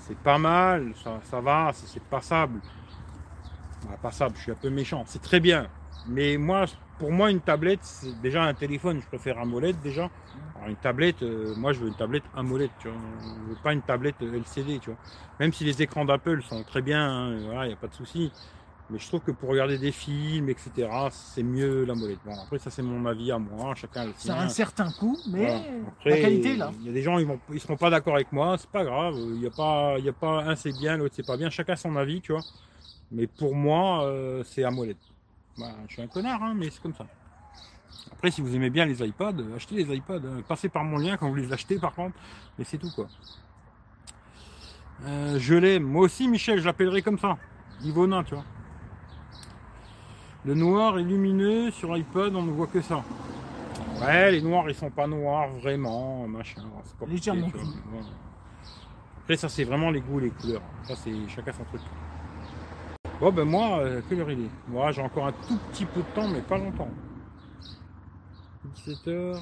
[0.01, 2.61] C'est pas mal, ça, ça va, c'est passable.
[3.85, 5.68] Bah, passable, je suis un peu méchant, c'est très bien.
[6.07, 6.66] Mais moi,
[6.99, 10.11] pour moi, une tablette, c'est déjà un téléphone, je préfère AMOLED déjà.
[10.57, 12.99] Alors une tablette, euh, moi je veux une tablette AMOLED, tu vois.
[13.21, 14.99] Je veux pas une tablette LCD, tu vois.
[15.40, 18.31] Même si les écrans d'Apple sont très bien, hein, il n'y a pas de souci.
[18.90, 22.18] Mais je trouve que pour regarder des films, etc., c'est mieux l'AMOLED.
[22.27, 25.16] Bon, après, ça c'est mon avis à moi, chacun le Ça a un certain coût,
[25.31, 25.61] mais Voilà.
[25.88, 26.71] Après, la qualité là.
[26.81, 28.85] Il y a des gens, ils vont, ils seront pas d'accord avec moi, c'est pas
[28.85, 29.14] grave.
[29.16, 31.49] Il y a pas, il y a pas un c'est bien, l'autre c'est pas bien.
[31.49, 32.42] Chacun son avis, tu vois.
[33.11, 34.97] Mais pour moi, euh, c'est AMOLED.
[35.59, 37.07] Bah, je suis un connard, hein, mais c'est comme ça.
[38.12, 40.21] Après, si vous aimez bien les iPads, euh, achetez les iPads.
[40.25, 42.16] euh, Passez par mon lien quand vous les achetez, par contre.
[42.59, 43.07] Mais c'est tout, quoi.
[45.05, 45.85] Euh, je l'aime.
[45.85, 47.37] Moi aussi, Michel, je l'appellerai comme ça.
[47.83, 48.45] Yvonne, tu vois.
[50.44, 53.05] Le noir est lumineux sur iPad, on ne voit que ça.
[54.00, 56.62] Ouais, les noirs, ils sont pas noirs vraiment, machin.
[57.07, 57.48] Légèrement.
[59.22, 60.62] Après, ça, c'est vraiment les goûts, les couleurs.
[60.83, 61.81] Ça, c'est chacun son truc.
[63.20, 66.00] Bon, ben moi, euh, quelle heure il est Moi, j'ai encore un tout petit peu
[66.00, 66.90] de temps, mais pas longtemps.
[68.74, 69.09] 17h.
[69.09, 69.38] Euh...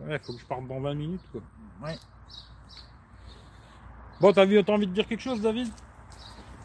[0.00, 1.40] Ouais, faut que je parte dans 20 minutes, quoi.
[1.84, 1.96] Ouais.
[4.20, 5.68] Bon, t'as vu, t'as envie de dire quelque chose, David?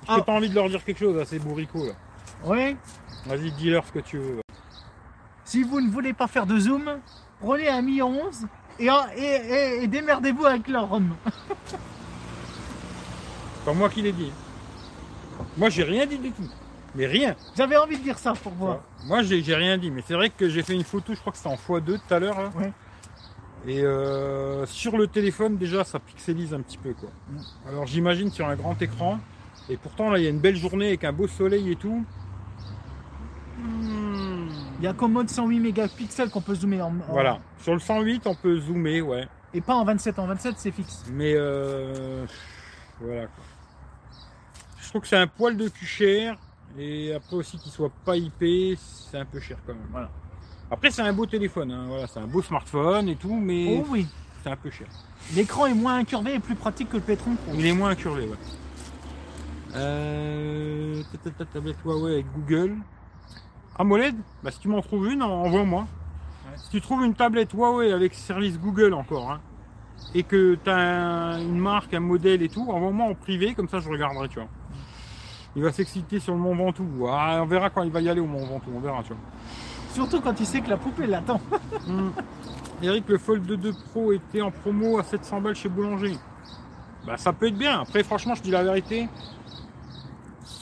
[0.07, 0.19] Ah.
[0.19, 1.93] que t'as envie de leur dire quelque chose à ces bourricots, là
[2.45, 2.75] Ouais.
[3.25, 4.39] Vas-y, dis-leur ce que tu veux.
[5.45, 6.99] Si vous ne voulez pas faire de zoom,
[7.39, 8.47] prenez un Mi 11
[8.79, 10.89] et, et, et- et démerdez-vous avec leur.
[11.67, 14.31] C'est pas moi qui l'ai dit.
[15.57, 16.47] Moi, j'ai rien dit du tout.
[16.95, 17.35] Mais rien.
[17.55, 18.79] J'avais envie de dire ça pour voir.
[19.05, 19.89] Moi, j'ai j'ai rien dit.
[19.89, 22.13] Mais c'est vrai que j'ai fait une photo, je crois que c'était en x2 tout
[22.13, 22.37] à l'heure.
[22.55, 22.71] Ouais.
[23.65, 26.93] Et euh, sur le téléphone, déjà, ça pixelise un petit peu.
[26.93, 27.09] quoi.
[27.31, 27.37] Mm.
[27.69, 29.19] Alors, j'imagine sur un grand écran.
[29.69, 32.03] Et pourtant, là, il y a une belle journée avec un beau soleil et tout.
[33.57, 34.47] Hmm.
[34.79, 37.39] Il y a qu'en mode 108 mégapixels qu'on peut zoomer en, en- Voilà.
[37.61, 39.27] Sur le 108, on peut zoomer, ouais.
[39.53, 40.19] et pas en 27.
[40.19, 41.03] En 27, c'est fixe.
[41.11, 42.25] Mais euh,
[42.99, 43.43] voilà quoi.
[44.81, 46.37] Je trouve que c'est un poil de cul cher.
[46.77, 49.87] Et après aussi qu'il soit pas IP, c'est un peu cher quand même.
[49.91, 50.09] Voilà.
[50.71, 53.85] Après c'est un beau téléphone, hein, voilà, c'est un beau smartphone et tout, mais Oh
[53.89, 54.07] oui.
[54.43, 54.87] c'est un peu cher.
[55.35, 57.53] L'écran est moins incurvé et plus pratique que le Petron Pro.
[57.55, 58.37] Il est moins incurvé, ouais.
[59.75, 62.75] Euh, ta- ta- ta- tablette Huawei avec Google.
[63.77, 65.81] AMOLED Bah si tu m'en trouves une, envoie-moi.
[65.81, 66.57] Ouais.
[66.57, 69.39] Si tu trouves une tablette Huawei avec service Google encore, hein,
[70.13, 73.79] et que tu as une marque, un modèle et tout, envoie-moi en privé, comme ça
[73.79, 74.47] je regarderai, tu vois.
[75.55, 77.07] Il va s'exciter sur le Mont Ventoux.
[77.09, 79.21] Ah, on verra quand il va y aller au Mont Ventoux, on verra, tu vois.
[79.93, 81.39] Surtout quand tu sais que la poupée l'attend.
[81.87, 82.11] Hmm.
[82.81, 86.17] Eric, le Fold 2 Pro était en promo à 700 balles chez Boulanger.
[87.05, 87.81] Bah, ça peut être bien.
[87.81, 89.07] Après, franchement, je dis la vérité.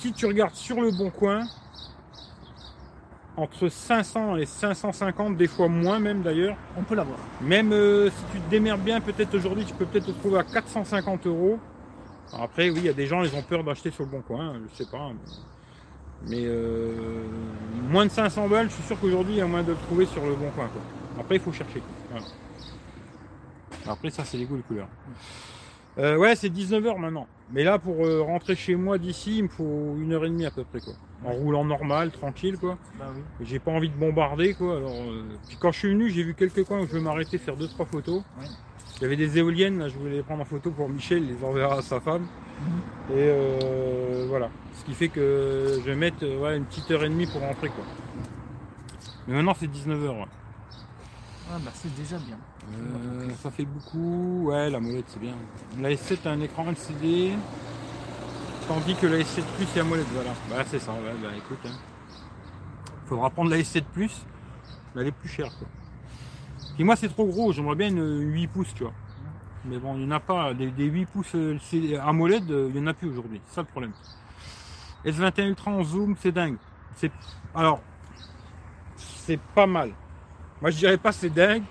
[0.01, 1.43] Si tu regardes sur le bon coin,
[3.37, 6.57] entre 500 et 550, des fois moins même d'ailleurs.
[6.75, 7.19] On peut l'avoir.
[7.39, 10.43] Même euh, si tu te démerdes bien, peut-être aujourd'hui, tu peux peut-être te trouver à
[10.43, 11.59] 450 euros.
[12.33, 14.55] Après, oui, il y a des gens, ils ont peur d'acheter sur le bon coin,
[14.71, 15.09] je sais pas.
[15.09, 17.21] Mais, mais, euh,
[17.87, 20.07] moins de 500 balles, je suis sûr qu'aujourd'hui, il y a moyen de le trouver
[20.07, 20.67] sur le bon coin.
[20.67, 20.81] Quoi.
[21.19, 21.83] Après, il faut chercher.
[22.09, 22.25] Voilà.
[23.87, 24.87] Après, ça, c'est les goûts de couleurs.
[25.97, 27.27] Euh, ouais, c'est 19h maintenant.
[27.51, 30.45] Mais là, pour euh, rentrer chez moi d'ici, il me faut une heure et demie
[30.45, 30.93] à peu près, quoi.
[31.25, 32.77] En roulant normal, tranquille, quoi.
[32.97, 33.21] Bah oui.
[33.41, 34.77] J'ai pas envie de bombarder, quoi.
[34.77, 37.37] Alors, euh, Puis quand je suis venu, j'ai vu quelques coins où je vais m'arrêter
[37.37, 38.23] faire deux trois photos.
[38.39, 38.47] Ouais.
[38.97, 41.35] Il y avait des éoliennes, là, je voulais les prendre en photo pour Michel, il
[41.35, 42.27] les enverra à sa femme.
[43.09, 44.49] Et euh, voilà.
[44.79, 47.41] Ce qui fait que je vais mettre euh, ouais, une petite heure et demie pour
[47.41, 47.83] rentrer, quoi.
[49.27, 50.25] Mais maintenant, c'est 19h, ouais.
[51.51, 52.37] Ah bah c'est déjà bien.
[52.73, 54.49] Euh, ça fait beaucoup.
[54.49, 55.33] Ouais, la molette, c'est bien.
[55.79, 57.33] La S7 a un écran LCD.
[58.67, 60.31] Tandis que la S7 Plus est à molette, voilà.
[60.49, 61.59] Bah, c'est ça, ouais, bah écoute.
[61.65, 61.77] Hein.
[63.07, 64.21] Faudra prendre la S7 Plus,
[64.93, 65.67] mais elle est plus chère, quoi.
[66.75, 68.93] Puis moi, c'est trop gros, j'aimerais bien une 8 pouces, tu vois.
[69.65, 70.53] Mais bon, il n'y en a pas.
[70.53, 73.41] Des, des 8 pouces euh, LCD AMOLED, euh, il n'y en a plus aujourd'hui.
[73.47, 73.91] C'est ça le problème.
[75.05, 76.57] S21 Ultra en zoom, c'est dingue.
[76.95, 77.11] C'est
[77.53, 77.81] alors,
[78.95, 79.91] c'est pas mal.
[80.61, 81.63] Moi, je dirais pas c'est dingue.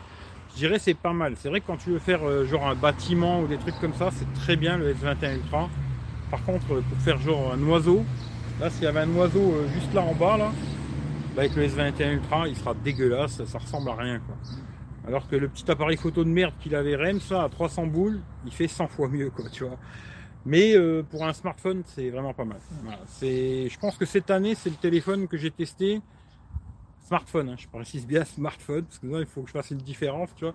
[0.60, 1.36] Dirais c'est pas mal.
[1.38, 3.94] C'est vrai que quand tu veux faire euh, genre un bâtiment ou des trucs comme
[3.94, 5.70] ça, c'est très bien le S21 Ultra.
[6.30, 8.04] Par contre, euh, pour faire genre un oiseau,
[8.60, 10.52] là, s'il y avait un oiseau euh, juste là en bas, là,
[11.34, 13.42] bah, avec le S21 Ultra, il sera dégueulasse.
[13.46, 14.36] Ça, ressemble à rien, quoi.
[15.08, 18.20] Alors que le petit appareil photo de merde qu'il avait REM, ça, à 300 boules,
[18.44, 19.78] il fait 100 fois mieux, quoi, tu vois.
[20.44, 20.74] Mais
[21.10, 22.58] pour un smartphone, c'est vraiment pas mal.
[22.82, 26.02] Voilà, je pense que cette année, c'est le téléphone que j'ai testé.
[27.10, 29.78] Smartphone, hein, je précise bien smartphone, parce que sinon, il faut que je fasse une
[29.78, 30.54] différence, tu vois,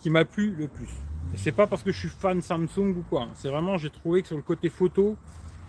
[0.00, 0.88] qui m'a plu le plus.
[1.34, 3.24] Et c'est pas parce que je suis fan Samsung ou quoi.
[3.24, 3.28] hein.
[3.34, 5.16] C'est vraiment, j'ai trouvé que sur le côté photo,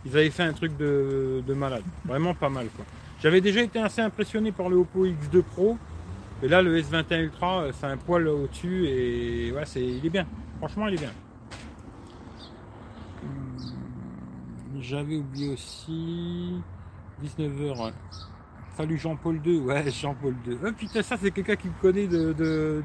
[0.06, 1.84] ils avaient fait un truc de, de malade.
[2.06, 2.86] Vraiment pas mal, quoi.
[3.22, 5.78] J'avais déjà été assez impressionné par le Oppo X2 Pro.
[6.42, 10.10] Et là, le S21 Ultra, euh, c'est un poil au-dessus et ouais, c'est, il est
[10.10, 10.26] bien.
[10.60, 11.12] Franchement, il est bien.
[13.24, 13.58] Hum,
[14.80, 16.62] J'avais oublié aussi
[17.22, 17.92] 19h.
[18.78, 20.58] Salut Jean-Paul II, ouais Jean-Paul II.
[20.64, 22.32] Oh putain, ça c'est quelqu'un qui me connaît de,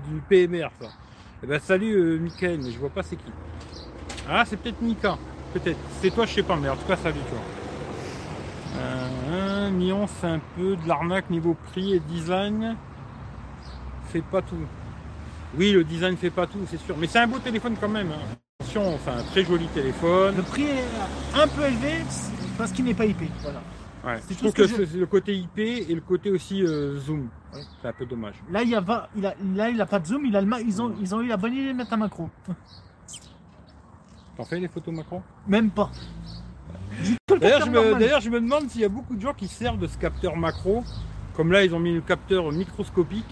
[0.09, 0.89] du PMR ça.
[1.45, 3.31] Eh ben salut euh, mais je vois pas c'est qui.
[4.27, 5.19] Ah c'est peut-être Mika,
[5.53, 5.77] peut-être.
[6.01, 7.39] C'est toi je sais pas, mais en tout cas salut toi.
[8.79, 12.75] Euh, Mion c'est un peu de l'arnaque niveau prix et design.
[14.09, 14.57] Fait pas tout.
[15.59, 16.97] Oui le design fait pas tout, c'est sûr.
[16.97, 18.13] Mais c'est un beau téléphone quand même.
[18.13, 18.37] hein.
[18.61, 20.37] Attention, c'est un très joli téléphone.
[20.37, 21.97] Le prix est un peu élevé
[22.57, 23.25] parce qu'il n'est pas IP.
[23.43, 23.61] Voilà.
[24.05, 26.99] Ouais, je trouve que, que je- c'est le côté IP et le côté aussi euh,
[26.99, 27.29] zoom.
[27.55, 27.61] Ouais.
[27.81, 28.35] C'est un peu dommage.
[28.51, 30.41] Là il y a, va- il a, là il a pas de zoom, il a
[30.41, 32.29] le ma- ils ont, ils ont eu la bonne idée de mettre un macro.
[34.37, 35.23] T'en fais les photos macro?
[35.47, 35.91] Même pas.
[37.41, 39.79] D'ailleurs je, me, d'ailleurs, je me demande s'il y a beaucoup de gens qui servent
[39.79, 40.85] de ce capteur macro.
[41.35, 43.25] Comme là, ils ont mis le capteur microscopique.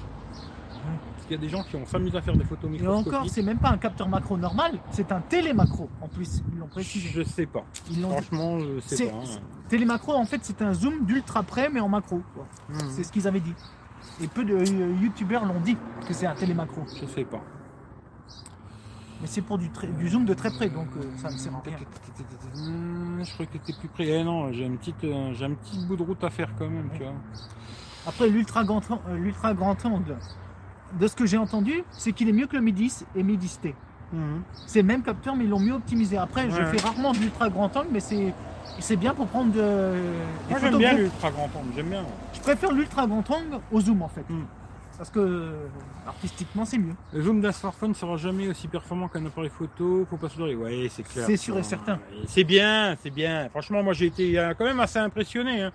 [1.31, 3.13] Qu'il y a des gens qui ont s'amusé à faire des photos Et microscopiques.
[3.15, 6.43] encore, c'est même pas un capteur macro normal, c'est un télémacro en plus.
[6.53, 7.09] Ils l'ont précisé.
[7.09, 7.63] je sais pas.
[7.89, 8.01] Ils.
[8.03, 9.15] Franchement, je sais pas.
[9.17, 9.39] hein.
[9.69, 12.21] Télémacro, en fait, c'est un zoom d'ultra près, mais en macro.
[12.69, 12.79] Mhm.
[12.89, 13.55] C'est ce qu'ils avaient dit.
[14.21, 15.77] Et peu de euh, youtubeurs l'ont dit
[16.09, 16.83] que c'est un télémacro.
[17.01, 17.41] Je sais pas.
[19.21, 21.63] Mais c'est pour du, du zoom de très près, donc euh, ça ne sert à
[21.65, 21.77] rien.
[22.57, 24.09] Hum, Je crois que t'étais plus près.
[24.09, 26.69] Eh non, j'ai une petite, euh, j'ai un petit bout de route à faire quand
[26.69, 27.13] même, tu vois.
[28.07, 30.17] Après, l'ultra grand, euh, l'ultra grand angle,
[30.99, 33.37] de ce que j'ai entendu, c'est qu'il est mieux que le Mi 10 et Mi
[33.37, 33.75] 10T.
[34.13, 34.43] Mhm.
[34.67, 36.17] C'est le même capteur, mais ils l'ont mieux optimisé.
[36.19, 38.35] Après, je fais rarement de l'ultra grand angle, mais c'est
[38.79, 39.95] c'est bien pour prendre de.
[40.49, 42.05] Moi j'aime bien l'ultra grand angle, j'aime bien.
[42.33, 44.25] Je préfère l'ultra grand angle au zoom en fait.
[44.29, 44.45] Hmm.
[44.97, 45.53] Parce que
[46.07, 46.95] artistiquement, c'est mieux.
[47.15, 50.57] Le zoom d'un smartphone sera jamais aussi performant qu'un appareil photo, faut pas se leurrer.
[50.57, 51.25] Ouais, c'est clair.
[51.27, 51.99] C'est sûr et certain.
[52.27, 53.49] C'est bien, c'est bien.
[53.49, 55.63] Franchement, moi j'ai été euh, quand même assez impressionné.
[55.63, 55.73] hein.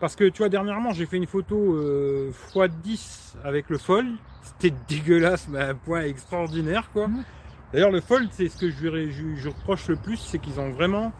[0.00, 4.08] Parce que tu vois, dernièrement, j'ai fait une photo euh, x10 avec le Fold.
[4.42, 7.08] C'était dégueulasse, mais à un point extraordinaire, quoi.
[7.08, 7.24] Mhm.
[7.72, 10.58] D'ailleurs, le Fold, c'est ce que je, lui- je, je reproche le plus, c'est qu'ils
[10.58, 11.12] ont vraiment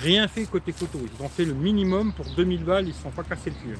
[0.00, 0.98] rien fait côté photo.
[1.18, 3.78] Ils ont fait le minimum pour 2000 balles, ils se sont pas cassés le cul.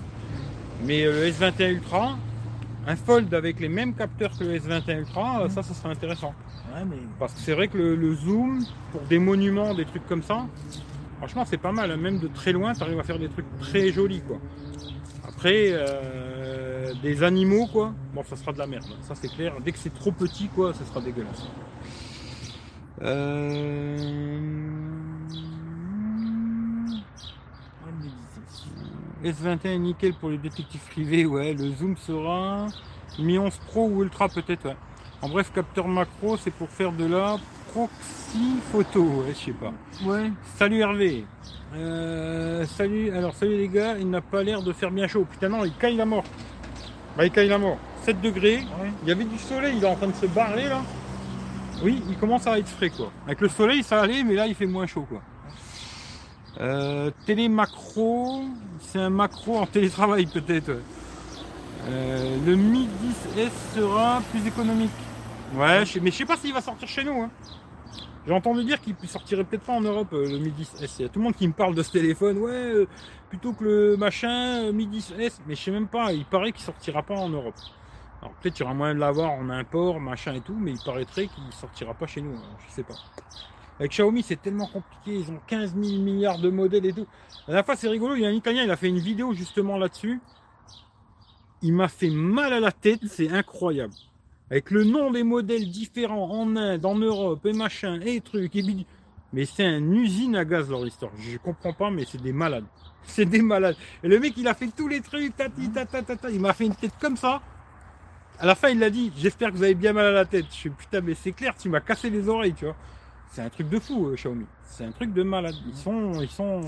[0.85, 2.16] Mais euh, le S21 Ultra,
[2.87, 6.35] un Fold avec les mêmes capteurs que le S21 Ultra, euh, ça, ça serait intéressant.
[6.75, 10.07] Ouais, mais Parce que c'est vrai que le, le zoom, pour des monuments, des trucs
[10.09, 10.47] comme ça,
[11.23, 11.89] franchement, c'est pas mal.
[11.93, 11.97] hein.
[11.97, 14.39] Même de très loin, tu arrives à faire des trucs très jolis, quoi.
[15.29, 18.85] Après, euh, des animaux, quoi, bon, ça sera de la merde.
[18.91, 18.97] hein.
[19.03, 19.55] Ça, c'est clair.
[19.64, 21.47] Dès que c'est trop petit, quoi, ça sera dégueulasse.
[23.03, 23.97] Euh...
[27.85, 28.12] ouais, Mi
[29.23, 29.33] 10.
[29.43, 31.55] S21 nickel pour les détectives privés, ouais.
[31.55, 32.66] Le zoom sera
[33.18, 34.77] Mi 11 Pro ou Ultra peut-être, ouais.
[35.20, 37.39] En bref, capteur macro, c'est pour faire de la
[37.73, 39.73] proxy photo, ouais, je sais pas.
[40.05, 40.31] Ouais.
[40.57, 41.25] Salut Hervé.
[41.75, 45.27] Euh, salut, alors salut les gars, il n'a pas l'air de faire bien chaud.
[45.31, 46.25] Putain non, il caille la mort.
[47.16, 47.79] Bah il caille la mort.
[48.05, 48.91] 7 degrés, Ouais.
[49.03, 50.83] il y avait du soleil, il est en train de se barrer là.
[51.83, 53.11] Oui, il commence à être frais quoi.
[53.27, 55.20] Avec le soleil ça allait, mais là il fait moins chaud quoi.
[56.61, 58.43] Euh, télé macro,
[58.81, 60.68] c'est un macro en télétravail peut-être.
[60.68, 60.79] ouais.
[61.89, 62.87] Euh, le Mi
[63.37, 64.91] 10S sera plus économique.
[65.55, 67.23] Ouais, mais je sais pas s'il va sortir chez nous.
[67.23, 67.31] hein.
[68.25, 70.97] J'ai entendu dire qu'il sortirait peut-être pas en Europe euh, le Mi 10S.
[70.99, 72.39] Il y a tout le monde qui me parle de ce téléphone.
[72.39, 72.87] Ouais, euh,
[73.29, 75.41] plutôt que le machin euh, Mi 10S.
[75.47, 76.12] Mais je sais même pas.
[76.12, 77.57] Il paraît qu'il sortira pas en Europe.
[78.20, 80.79] Alors peut-être qu'il y aura moyen de l'avoir en import, machin et tout, mais il
[80.85, 82.31] paraîtrait qu'il sortira pas chez nous.
[82.31, 82.95] alors je sais pas.
[83.81, 85.18] Avec Xiaomi, c'est tellement compliqué.
[85.18, 87.09] Ils ont 15 000 milliards de modèles et tout.
[87.49, 88.14] La dernière fois, c'est rigolo.
[88.14, 90.20] Il y a un Italien, il a fait une vidéo justement là-dessus.
[91.62, 93.01] Il m'a fait mal à la tête.
[93.09, 93.95] C'est incroyable.
[94.53, 98.61] Avec le nom des modèles différents en Inde, en Europe, et machin, et trucs, et
[98.61, 98.84] bidule.
[99.32, 101.11] Mais c'est une usine à gaz leur histoire.
[101.18, 102.66] Je comprends pas, mais c'est des malades.
[103.05, 103.76] C'est des malades.
[104.05, 106.30] Et le mec, il a fait tous les trucs, tati, tata, tata.
[106.30, 107.40] Il m'a fait une tête comme ça.
[108.38, 110.44] À la fin, il a dit J'espère que vous avez bien mal à la tête.
[110.50, 112.76] Je suis putain, mais c'est clair, tu m'as cassé les oreilles, tu vois.
[113.32, 114.44] C'est un truc de fou, euh, Xiaomi.
[114.64, 115.55] C'est un truc de malade.
[115.66, 116.12] Ils sont.
[116.20, 116.61] Ils sont.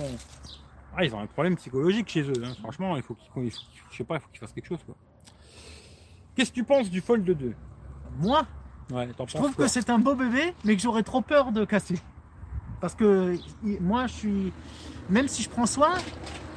[0.97, 2.45] Ah, ils ont un problème psychologique chez eux.
[2.45, 2.55] hein.
[2.61, 3.53] Franchement, il faut qu'ils.
[3.91, 4.81] Je sais pas, qu'ils fassent quelque chose.
[6.35, 7.55] Qu'est-ce que tu penses du Fold 2
[8.21, 8.45] Moi,
[8.93, 11.65] Ouais, je trouve quoi que c'est un beau bébé, mais que j'aurais trop peur de
[11.65, 11.99] casser.
[12.81, 13.35] Parce que
[13.81, 14.53] moi, je suis.
[15.09, 15.95] Même si je prends soin,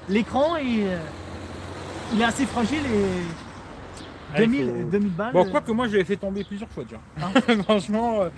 [0.10, 0.88] l'écran est.
[0.88, 1.00] euh,
[2.14, 4.38] Il est assez fragile et.
[4.40, 5.34] Ouais, il 2000, faut- 2000 balles.
[5.34, 7.00] Bon, quoi que moi, je l'ai fait tomber plusieurs fois déjà.
[7.22, 7.30] Ah.
[7.64, 8.30] Franchement, euh,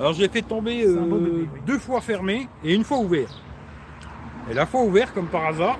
[0.00, 1.60] alors j'ai fait tomber euh, bébé, oui.
[1.66, 3.28] deux fois fermé et une fois ouvert.
[4.50, 5.78] Et la fois ouvert, comme par hasard,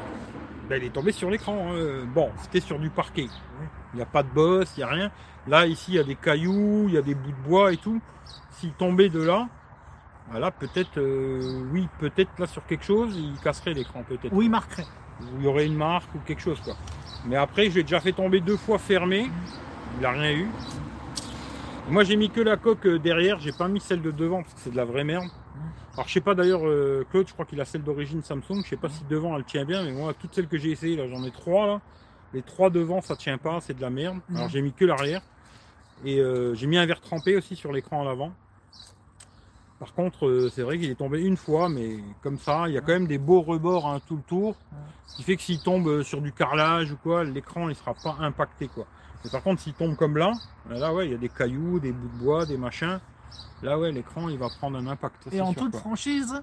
[0.69, 1.69] ben, il est tombé sur l'écran.
[1.75, 2.05] hein.
[2.15, 3.29] Bon, c'était sur du parquet.
[3.97, 5.11] Il n'y a pas de bosse, il n'y a rien.
[5.47, 7.79] Là, ici, il y a des cailloux, il y a des bouts de bois et
[7.79, 7.99] tout.
[8.51, 9.49] S'il tombait de là,
[10.31, 14.35] voilà, peut-être, euh, oui, peut-être là sur quelque chose, il casserait l'écran, peut-être.
[14.35, 14.85] Oui, il marquerait.
[15.39, 16.75] Il y aurait une marque ou quelque chose, quoi.
[17.25, 19.31] Mais après, je l'ai déjà fait tomber deux fois fermé.
[19.97, 20.49] Il n'a rien eu.
[21.89, 23.39] Moi, j'ai mis que la coque euh, derrière.
[23.39, 25.31] J'ai pas mis celle de devant parce que c'est de la vraie merde.
[25.95, 28.63] Alors, je sais pas d'ailleurs, euh, Claude, je crois qu'il a celle d'origine Samsung.
[28.63, 30.97] Je sais pas si devant elle tient bien, mais moi, toutes celles que j'ai essayées,
[30.97, 31.81] là, j'en ai trois là.
[32.35, 34.19] Les trois devant, ça tient pas, c'est de la merde.
[34.35, 35.23] Alors, j'ai mis que l'arrière.
[36.05, 38.33] Et euh, j'ai mis un verre trempé aussi sur l'écran à l'avant.
[39.79, 42.79] Par contre, euh, c'est vrai qu'il est tombé une fois, mais comme ça, il y
[42.79, 44.57] a quand même des beaux rebords hein, tout le tour.
[45.07, 47.95] Ce qui fait que s'il tombe euh, sur du carrelage ou quoi, l'écran il sera
[47.95, 48.87] pas impacté quoi.
[49.25, 50.33] Mais par contre, s'il tombe comme là,
[50.71, 53.01] là ouais, il y a des cailloux, des bouts de bois, des machins.
[53.63, 55.25] Là ouais, l'écran il va prendre un impact.
[55.25, 55.81] ça, Et en sûr, toute quoi.
[55.81, 56.43] franchise,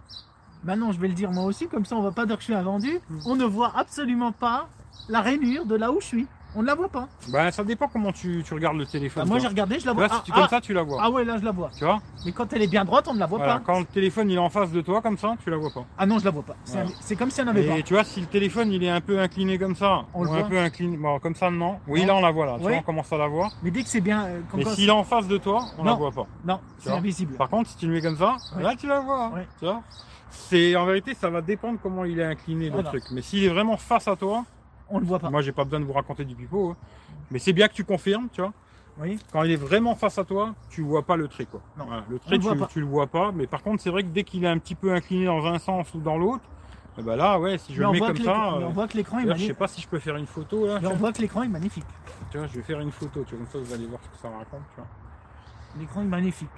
[0.64, 2.46] maintenant je vais le dire moi aussi, comme ça on va pas dire que je
[2.46, 3.20] suis un vendu, Mm.
[3.26, 4.68] on ne voit absolument pas
[5.10, 6.28] la rainure de là où je suis.
[6.56, 7.08] On ne la voit pas.
[7.32, 9.28] Bah, ça dépend comment tu, tu regardes le téléphone.
[9.28, 10.04] moi j'ai regardé, je la vois.
[10.04, 11.00] Là, si ah, tu comme ah, ça, tu la vois.
[11.02, 11.72] ah ouais, là je la vois.
[11.76, 13.62] Tu vois Mais quand elle est bien droite, on ne la voit Voilà, pas.
[13.66, 15.84] Quand le téléphone il est en face de toi comme ça, tu la vois pas.
[15.98, 16.56] Ah non, je la vois pas.
[16.64, 17.16] C'est Voilà.
[17.18, 17.78] comme si elle n'avait pas.
[17.80, 20.24] Et tu vois, si le téléphone il est un peu incliné comme ça, On ou
[20.26, 21.80] le un voit peu incliné, bon, comme ça non.
[21.88, 22.08] Oui, Non.
[22.10, 22.56] là on la voit là.
[22.60, 22.70] Tu Ouais.
[22.74, 23.50] vois, on commence à la voir.
[23.64, 24.24] Mais dès que c'est bien.
[24.26, 25.98] euh, quand- Mais s'il est en face de toi, on la Non.
[25.98, 26.28] voit pas.
[26.46, 27.34] Non, c'est invisible.
[27.34, 28.62] Par contre, si tu le mets comme ça, Ouais.
[28.62, 29.30] là tu la vois.
[29.30, 29.48] Ouais.
[29.58, 29.82] Tu vois
[30.36, 32.90] C'est en vérité, ça va dépendre comment il est incliné le Voilà.
[32.90, 33.04] truc.
[33.12, 34.44] Mais s'il est vraiment face à toi,
[34.90, 35.30] On le voit pas.
[35.30, 36.72] moi j'ai pas besoin de vous raconter du pipeau.
[36.72, 36.78] hein.
[37.32, 38.52] Mais c'est bien que tu confirmes, tu vois.
[39.00, 39.18] Oui.
[39.32, 41.62] Quand il est vraiment face à toi, tu vois pas le trait quoi.
[41.78, 41.86] Non.
[41.86, 42.68] Voilà, le trait le tu, pas.
[42.68, 43.32] tu le vois pas.
[43.32, 45.58] Mais par contre, c'est vrai que dès qu'il est un petit peu incliné dans un
[45.60, 46.44] sens ou dans l'autre,
[47.00, 48.52] eh ben là ouais, si je Mais le mets comme ça.
[48.58, 49.58] mais euh, on voit que l'écran est je sais magnifique.
[49.58, 50.80] pas si je peux faire une photo là.
[50.80, 51.86] Mais on voit que l'écran est magnifique.
[52.30, 54.10] Tu vois, je vais faire une photo, tu vois, comme ça vous allez voir ce
[54.10, 54.62] que ça raconte.
[54.76, 54.88] Tu vois.
[55.80, 56.50] L'écran est magnifique.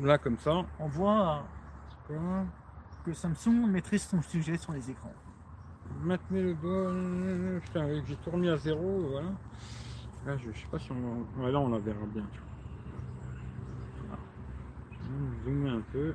[0.00, 0.64] Là comme ça.
[0.78, 1.44] On voit
[2.06, 2.16] Quoi
[3.04, 5.12] que Samsung maîtrise son sujet sur les écrans.
[6.02, 7.60] Maintenez le bon.
[7.60, 9.28] Putain, j'ai tout remis à zéro, voilà.
[10.24, 11.42] Là, je, je sais pas si on.
[11.42, 12.22] Ouais, là, on la verra bien.
[14.90, 16.14] Je vais zoomer un peu.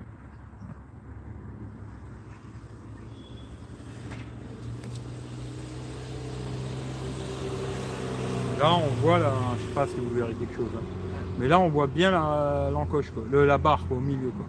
[8.59, 9.31] Là, on voit la.
[9.59, 10.71] Je sais pas si vous verrez quelque chose.
[10.75, 11.06] hein.
[11.39, 13.11] Mais là, on voit bien la- l'encoche.
[13.31, 14.45] Le- la barre, quoi, au milieu, quoi.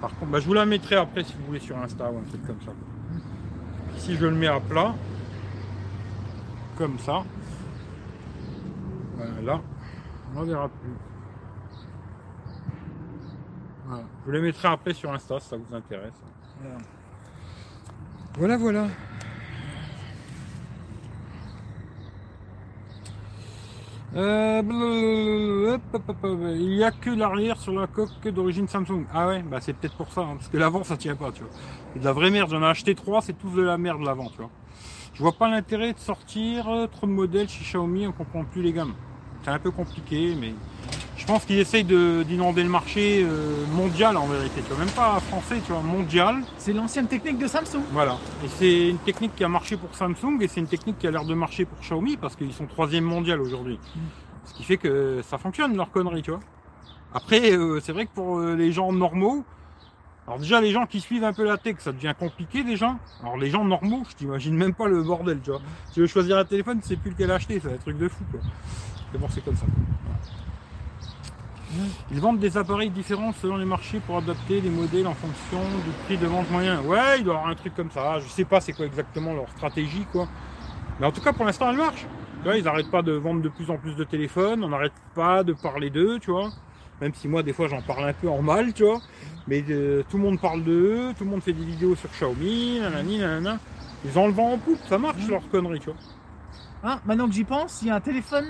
[0.00, 2.22] Par contre, bah, je vous la mettrai après si vous voulez sur Insta ou un
[2.28, 2.72] truc comme ça.
[3.96, 4.94] Si je le mets à plat,
[6.76, 7.24] comme ça,
[9.16, 9.60] voilà,
[10.36, 10.92] on ne verra plus.
[13.86, 14.04] Voilà.
[14.20, 16.12] Je vous les mettrai après sur Insta si ça vous intéresse.
[16.60, 16.76] Voilà.
[18.38, 18.86] Voilà, voilà.
[24.16, 24.62] Euh,
[26.56, 29.04] il n'y a que l'arrière sur la coque d'origine Samsung.
[29.12, 31.42] Ah ouais, bah c'est peut-être pour ça, hein, parce que l'avant ça tient pas, tu
[31.42, 31.50] vois.
[31.92, 34.30] C'est de la vraie merde, j'en ai acheté trois, c'est tous de la merde l'avant,
[34.30, 34.50] tu vois.
[35.12, 38.62] Je vois pas l'intérêt de sortir euh, trop de modèles chez Xiaomi, on comprend plus
[38.62, 38.94] les gammes.
[39.42, 40.54] C'est un peu compliqué, mais
[41.28, 45.20] pense qu'ils essayent de- d'inonder le marché euh, mondial en vérité, tu vois, même pas
[45.20, 46.36] français, tu vois, mondial.
[46.56, 47.82] C'est l'ancienne technique de Samsung.
[47.92, 48.16] Voilà.
[48.44, 51.10] Et c'est une technique qui a marché pour Samsung et c'est une technique qui a
[51.10, 53.78] l'air de marcher pour Xiaomi parce qu'ils sont troisième mondial aujourd'hui.
[53.94, 53.98] Mm.
[54.46, 56.40] Ce qui fait que ça fonctionne leur connerie, tu vois.
[57.12, 59.44] Après, euh, c'est vrai que pour euh, les gens normaux,
[60.26, 62.96] alors déjà les gens qui suivent un peu la tech, ça devient compliqué déjà.
[63.22, 65.60] Alors les gens normaux, je t'imagine même pas le bordel, tu vois.
[65.92, 68.24] Tu veux choisir un téléphone, tu sais plus lequel acheter, c'est un truc de fou,
[68.30, 68.40] quoi.
[69.12, 69.64] Mais bon, c'est comme ça.
[69.66, 70.37] Voilà.
[72.10, 75.90] Ils vendent des appareils différents selon les marchés pour adapter les modèles en fonction du
[76.04, 76.80] prix de vente moyen.
[76.82, 78.18] Ouais, il doit y avoir un truc comme ça.
[78.20, 80.28] Je sais pas c'est quoi exactement leur stratégie, quoi.
[80.98, 82.06] Mais en tout cas, pour l'instant, elle marche.
[82.38, 84.64] Tu vois, ils n'arrêtent pas de vendre de plus en plus de téléphones.
[84.64, 86.50] On n'arrête pas de parler d'eux, tu vois.
[87.00, 89.00] Même si moi, des fois, j'en parle un peu en mal, tu vois.
[89.46, 92.80] Mais euh, tout le monde parle d'eux, tout le monde fait des vidéos sur Xiaomi,
[92.80, 93.58] nanani, nanana.
[94.04, 95.96] Ils en le vent en poupe, ça marche leur connerie, tu vois.
[96.84, 98.46] Hein, maintenant que j'y pense, il y a un téléphone.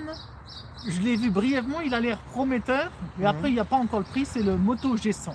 [0.87, 2.91] Je l'ai vu brièvement, il a l'air prometteur.
[3.17, 3.29] Mais Mhm.
[3.29, 5.33] après, il n'y a pas encore le prix, c'est le Moto G100.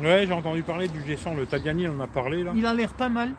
[0.00, 2.52] Ouais, j'ai entendu parler du G100, le Tagliani on en a parlé là.
[2.54, 3.32] Il a l'air pas mal.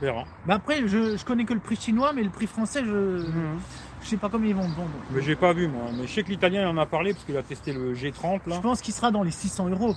[0.00, 0.24] Verra.
[0.46, 2.90] Mais après, je, je connais que le prix chinois, mais le prix français, je
[3.26, 3.58] Mhm.
[4.02, 4.90] je sais pas comment ils vont le vendre.
[5.10, 5.84] Mais j'ai pas vu moi.
[5.98, 8.40] Mais je sais que l'italien il en a parlé parce qu'il a testé le G30
[8.46, 8.56] là.
[8.56, 9.96] Je pense qu'il sera dans les 600 euros.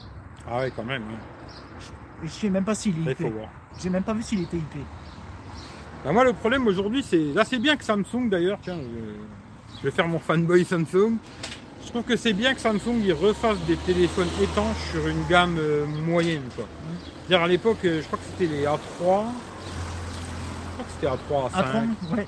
[0.49, 1.01] Ah ouais, quand même.
[1.03, 2.23] ouais.
[2.23, 3.33] Et je sais même pas s'il est il faut IP.
[3.33, 3.49] voir.
[3.77, 4.77] J'ai même pas vu s'il était IP.
[6.05, 7.33] Bah, moi, le problème aujourd'hui, c'est.
[7.33, 8.87] Là, c'est bien que Samsung d'ailleurs, tiens, je...
[9.79, 11.17] je vais faire mon fanboy Samsung.
[11.83, 15.57] Je trouve que c'est bien que Samsung il refasse des téléphones étanches sur une gamme
[15.57, 16.43] euh, moyenne.
[16.55, 16.65] Quoi.
[17.27, 18.77] C'est-à-dire à l'époque, euh, je crois que c'était les A3.
[18.97, 21.59] Je crois que c'était A3, A5.
[21.59, 22.27] Attends, ouais.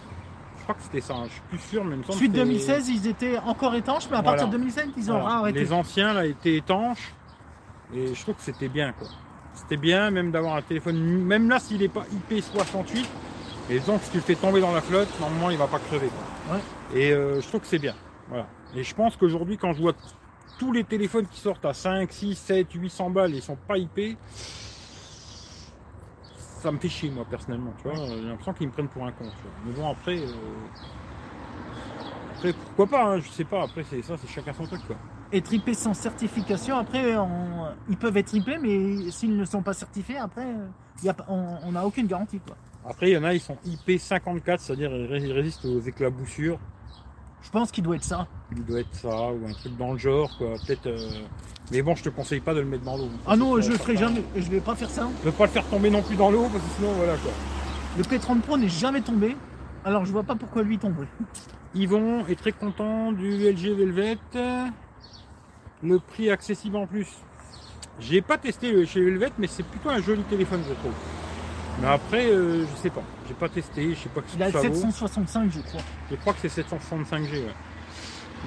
[0.58, 2.32] Je crois que c'était ça, hein, je suis plus sûr, mais il me semble Suite
[2.34, 4.72] que c'était- 2016, ils étaient encore étanches, mais à partir de Voilà.
[4.72, 5.36] 2016, ils ont Voilà.
[5.38, 5.60] arrêté.
[5.60, 7.14] Les anciens là étaient étanches
[7.93, 9.08] et je trouve que c'était bien quoi.
[9.54, 13.06] C'était bien même d'avoir un téléphone, même là s'il n'est pas IP68,
[13.70, 16.08] et donc si tu le fais tomber dans la flotte, normalement il va pas crever.
[16.47, 16.56] Quoi.
[16.56, 16.62] Ouais.
[16.95, 17.95] Et euh, je trouve que c'est bien.
[18.29, 18.47] Voilà.
[18.75, 19.93] Et je pense qu'aujourd'hui quand je vois
[20.59, 23.77] tous les téléphones qui sortent à 5, 6, 7, 800 balles et ils sont pas
[23.77, 24.17] IP,
[26.61, 27.95] ça me fait chier moi personnellement, tu vois.
[28.05, 29.25] J'ai l'impression qu'ils me prennent pour un con.
[29.25, 29.51] tu vois.
[29.65, 30.31] Mais bon après, euh,
[32.37, 33.63] après pourquoi pas, hein, je sais pas.
[33.63, 34.95] Après c'est ça, c'est chacun son truc quoi.
[35.33, 39.71] Être IP sans certification, après, on- ils peuvent être IP, mais s'ils ne sont pas
[39.73, 40.45] certifiés, après,
[41.03, 42.39] y a on n'a aucune garantie.
[42.45, 42.57] Quoi.
[42.85, 46.59] Après, il y en a, ils sont IP54, c'est-à-dire ils résistent aux éclaboussures.
[47.43, 48.27] Je pense qu'il doit être ça.
[48.55, 50.53] Il doit être ça, ou un truc dans le genre, quoi.
[50.65, 50.87] Peut-être.
[50.87, 51.09] euh,
[51.71, 53.09] Mais bon, je te conseille pas de le mettre dans l'eau.
[53.27, 54.23] Ah non, je le ferai jamais.
[54.35, 55.07] Je vais pas faire ça.
[55.25, 57.31] Ne pas le faire tomber non plus dans l'eau, parce que sinon, voilà quoi.
[57.97, 59.35] Le P30 Pro n'est jamais tombé.
[59.83, 61.07] Alors je vois pas pourquoi lui tomberait.
[61.75, 64.17] Yvon est très content du LG Velvet.
[65.83, 67.07] Le prix accessible en plus.
[67.99, 70.93] J'ai pas testé le chez Velvet, mais c'est plutôt un joli téléphone, je trouve.
[71.80, 73.01] Mais après, euh, je sais pas.
[73.28, 74.76] J'ai pas testé, je sais pas ce Il a que le ça vaut.
[74.76, 75.82] 765, je crois.
[76.09, 77.32] Je crois que c'est 765G.
[77.34, 77.45] Ouais.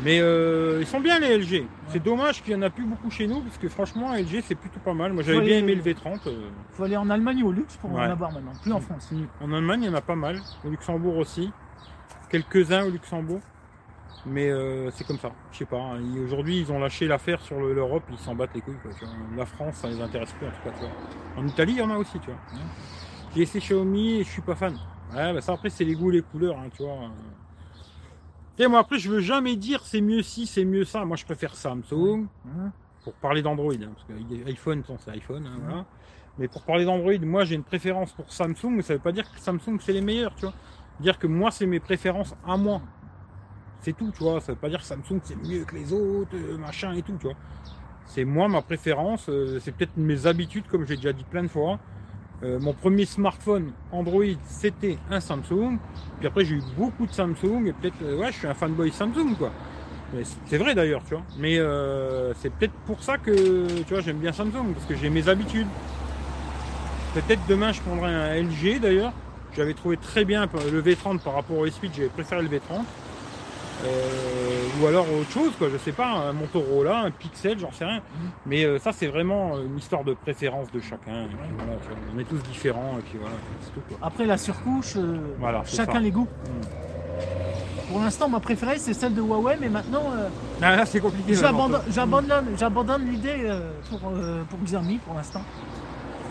[0.03, 1.67] Mais euh, ils sont bien les LG.
[1.89, 4.57] C'est dommage qu'il n'y en a plus beaucoup chez nous, parce que franchement, LG c'est
[4.57, 5.13] plutôt pas mal.
[5.13, 6.19] Moi j'avais bien aimé le V30.
[6.27, 6.49] euh.
[6.73, 8.01] Faut aller en Allemagne au luxe pour Ouais.
[8.01, 9.11] en avoir maintenant, plus en France.
[9.41, 10.41] En Allemagne, il y en a pas mal.
[10.65, 11.53] Au Luxembourg aussi.
[12.29, 13.41] Quelques-uns au Luxembourg.
[14.27, 15.31] Mais euh, c'est comme ça.
[15.53, 15.77] Je sais pas.
[15.77, 15.99] hein.
[16.01, 18.03] Ils- Aujourd'hui, ils ont lâché l'affaire sur le- l'Europe.
[18.11, 18.79] Ils s'en battent les couilles.
[18.83, 19.15] quoi, tu vois.
[19.37, 20.71] La France, ça les intéresse plus en tout cas.
[20.77, 21.43] tu vois.
[21.45, 22.19] En Italie, il y en a aussi.
[22.21, 22.39] Tu vois.
[23.35, 24.75] J'ai essayé Xiaomi et je suis pas fan.
[25.13, 26.59] Ouais, bah ça après, c'est les goûts, les couleurs.
[26.59, 27.11] hein, tu vois.
[28.59, 31.05] Et moi après, je veux jamais dire c'est mieux ci, c'est mieux ça.
[31.05, 32.73] Moi, je préfère Samsung Hein
[33.03, 35.85] pour parler d'Android, hein, parce que iPhone, c'est iPhone, hein, voilà.
[36.39, 39.31] Mais pour parler d'Android, moi j'ai une préférence pour Samsung, mais ça veut pas dire
[39.31, 40.55] que Samsung c'est les meilleurs, tu vois.
[41.01, 42.81] Dire que moi c'est mes préférences à moi.
[43.81, 44.41] C'est tout, tu vois.
[44.41, 47.17] Ça veut pas dire que Samsung c'est mieux que les autres, euh, machin et tout,
[47.21, 47.37] tu vois.
[48.07, 51.49] C'est moi ma préférence, euh, c'est peut-être mes habitudes, comme j'ai déjà dit plein de
[51.49, 51.79] fois.
[52.43, 55.79] Euh, mon premier smartphone Android c'était un Samsung.
[56.19, 58.91] Puis après j'ai eu beaucoup de Samsung et peut-être euh, ouais je suis un fanboy
[58.91, 59.53] Samsung quoi.
[60.47, 61.25] C'est vrai d'ailleurs, tu vois.
[61.39, 65.11] Mais euh, c'est peut-être pour ça que tu vois j'aime bien Samsung parce que j'ai
[65.11, 65.67] mes habitudes.
[67.15, 69.13] Peut-être demain je prendrai un LG d'ailleurs.
[69.57, 72.83] J'avais trouvé très bien le V30 par rapport au S8, j'avais préféré le V30.
[73.85, 77.85] Euh, ou alors autre chose, quoi, je sais pas, un Motorola, un Pixel, j'en sais
[77.85, 78.01] rien.
[78.47, 81.27] Mais euh, ça c'est vraiment une histoire de préférence de chacun.
[81.29, 81.73] Puis voilà,
[82.15, 83.99] on est tous différents et puis voilà, c'est tout quoi.
[84.03, 86.01] Après la surcouche, euh, Voilà, chacun ça.
[86.01, 86.29] les goûts.
[86.45, 86.85] Mm.
[87.91, 90.29] Pour l'instant, ma préférée, c'est celle de Huawei, mais maintenant, euh,
[90.61, 91.35] Ah, là c'est compliqué.
[91.35, 95.43] j'abandonne, l'idée euh, pour, euh, pour Xiaomi pour l'instant.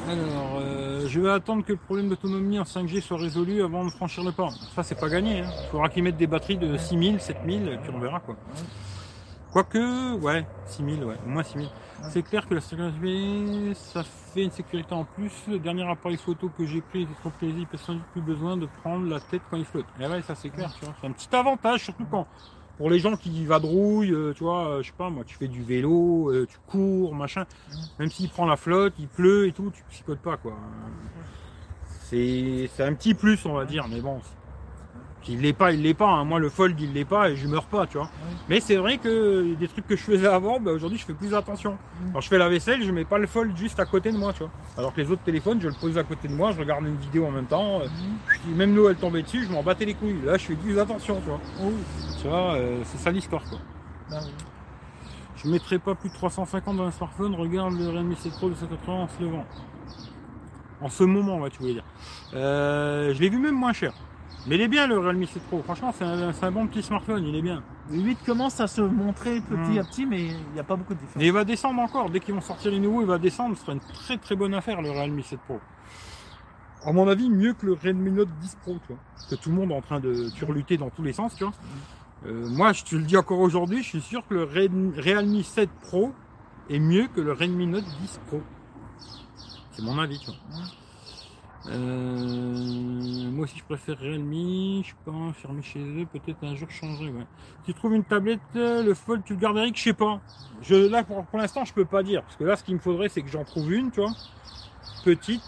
[0.07, 3.89] Alors, euh, je vais attendre que le problème d'autonomie en 5G soit résolu avant de
[3.89, 4.49] franchir le pas.
[4.75, 5.41] Ça, c'est pas gagné.
[5.41, 5.49] hein.
[5.63, 8.35] Il faudra qu'ils mettent des batteries de 6000, 7000, et puis on verra quoi.
[9.51, 11.69] Quoique, ouais, 6000, ouais, au moins 6000.
[12.09, 15.31] C'est clair que la sécurité, ça fait une sécurité en plus.
[15.47, 18.67] Le dernier appareil photo que j'ai pris était trop plaisir, personne n'a plus besoin de
[18.83, 19.85] prendre la tête quand il flotte.
[20.01, 20.93] Et ouais, ça c'est clair, tu vois.
[20.99, 22.27] C'est un petit avantage, surtout quand,
[22.77, 25.47] pour les gens qui vadrouillent, euh, tu vois, euh, je sais pas, moi, tu fais
[25.47, 27.45] du vélo, euh, tu cours, machin.
[27.99, 30.57] Même s'il prend la flotte, il pleut et tout, tu psychotes pas, quoi.
[32.05, 34.19] C'est c'est un petit plus, on va dire, mais bon.
[35.23, 36.09] S'il l'est pas, il l'est pas.
[36.09, 36.25] hein.
[36.25, 38.09] Moi, le fold, il l'est pas et je meurs pas, tu vois.
[38.49, 41.33] Mais c'est vrai que des trucs que je faisais avant, bah, aujourd'hui, je fais plus
[41.33, 41.77] attention.
[42.13, 44.33] Quand je fais la vaisselle, je mets pas le fold juste à côté de moi,
[44.33, 44.51] tu vois.
[44.77, 46.97] Alors que les autres téléphones, je le pose à côté de moi, je regarde une
[46.97, 47.79] vidéo en même temps.
[47.81, 47.85] euh,
[48.27, 50.19] puis même l'eau, elle tombait dessus, je m'en battais les couilles.
[50.25, 51.39] Là, je fais plus attention, tu vois.
[51.63, 51.71] Oh,
[52.21, 53.59] Tu vois, euh, c'est ça l'histoire, quoi.
[54.09, 54.31] bah oui.
[55.37, 57.35] Je mettrai pas plus de 350 dans un smartphone.
[57.35, 59.45] Regarde le Redmi 7 Pro de 180 en se levant.
[60.81, 61.83] En ce moment, tu voulais dire.
[62.33, 63.93] Euh, je l'ai vu même moins cher.
[64.45, 65.61] Mais il est bien le Realme 7 Pro.
[65.63, 67.25] Franchement, c'est un, bon petit smartphone.
[67.25, 67.63] Il est bien.
[67.89, 69.77] Le 8 commence à se montrer petit Hmm.
[69.79, 71.23] à petit, mais il n'y a pas beaucoup de différence.
[71.23, 72.09] Et il va descendre encore.
[72.09, 73.55] Dès qu'ils vont sortir les nouveaux, il va descendre.
[73.55, 75.59] Ce sera une très très bonne affaire le Realme 7 Pro.
[76.85, 79.01] À mon avis, mieux que le Redmi Note 10 Pro, tu vois.
[79.13, 81.45] Parce que tout le monde est en train de turluter dans tous les sens, tu
[81.45, 81.53] vois.
[82.25, 85.69] Euh, moi, je te le dis encore aujourd'hui, je suis sûr que le Realme 7
[85.81, 86.11] Pro
[86.69, 88.41] est mieux que le Redmi Note 10 Pro.
[89.71, 90.65] C'est mon avis, tu vois.
[91.67, 94.81] Euh, moi aussi, je préfère Realme.
[94.81, 95.11] Je suis pas
[95.61, 96.05] chez eux.
[96.11, 97.09] Peut-être un jour changer.
[97.09, 97.25] Ouais.
[97.65, 100.21] Tu trouves une tablette, euh, le Fold, tu le gardes Eric, je sais pas.
[100.61, 102.21] Je, là, pour, l'instant, je peux pas dire.
[102.23, 104.11] Parce que là, ce qu'il me faudrait, c'est que j'en trouve une, tu vois.
[105.05, 105.43] Petite.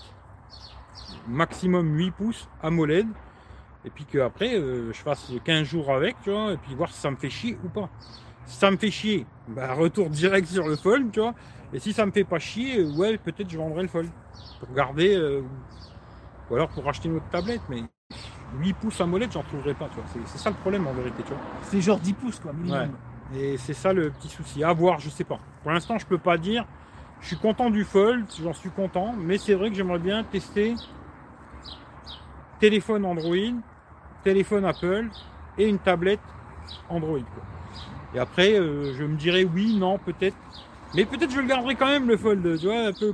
[1.28, 3.08] Maximum 8 pouces AMOLED.
[3.84, 6.54] Et puis qu'après, euh, je fasse 15 jours avec, tu vois.
[6.54, 7.90] Et puis voir si ça me fait chier ou pas.
[8.46, 11.34] Si ça me fait chier, bah, retour direct sur le Fold, tu vois.
[11.74, 14.10] Et si ça me fait pas chier, ouais, peut-être je vendrai le Fold.
[14.60, 15.16] Pour garder.
[15.16, 15.42] euh,
[16.50, 17.84] ou alors pour acheter une autre tablette, mais
[18.60, 20.04] 8 pouces AMOLED, j'en trouverai pas, tu vois.
[20.14, 21.42] C'est- C'est ça le problème en vérité, tu vois.
[21.64, 22.96] C'est genre 10 pouces, quoi, minimum.
[23.36, 24.64] Et c'est ça le petit souci.
[24.64, 25.40] À voir, je sais pas.
[25.64, 26.66] Pour l'instant, je peux pas dire.
[27.22, 30.76] Je suis content du Fold, j'en suis content, mais c'est vrai que j'aimerais bien tester
[32.60, 33.36] téléphone Android,
[34.24, 35.08] téléphone Apple
[35.58, 36.20] et une tablette
[36.90, 37.20] Android.
[37.20, 37.44] quoi.
[38.14, 40.38] Et après, euh, je me dirais oui, non, peut-être.
[40.94, 43.14] Mais peut-être je le garderai quand même le Fold, tu vois, un peu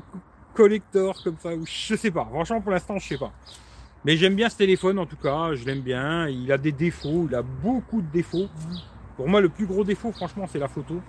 [0.62, 2.26] collector comme ça, ou je sais pas.
[2.26, 3.32] Franchement, pour l'instant, je sais pas.
[4.06, 6.28] Mais j'aime bien ce téléphone en tout cas, je l'aime bien.
[6.28, 8.48] Il a des défauts, il a beaucoup de défauts.
[9.18, 11.02] Pour moi, le plus gros défaut, franchement, c'est la photo.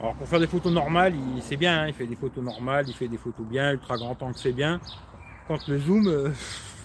[0.00, 2.94] Alors, pour faire des photos normales, c'est bien, hein, il fait des photos normales, il
[2.94, 4.80] fait des photos bien, ultra grand angle, c'est bien.
[5.48, 6.30] Quand le zoom, euh,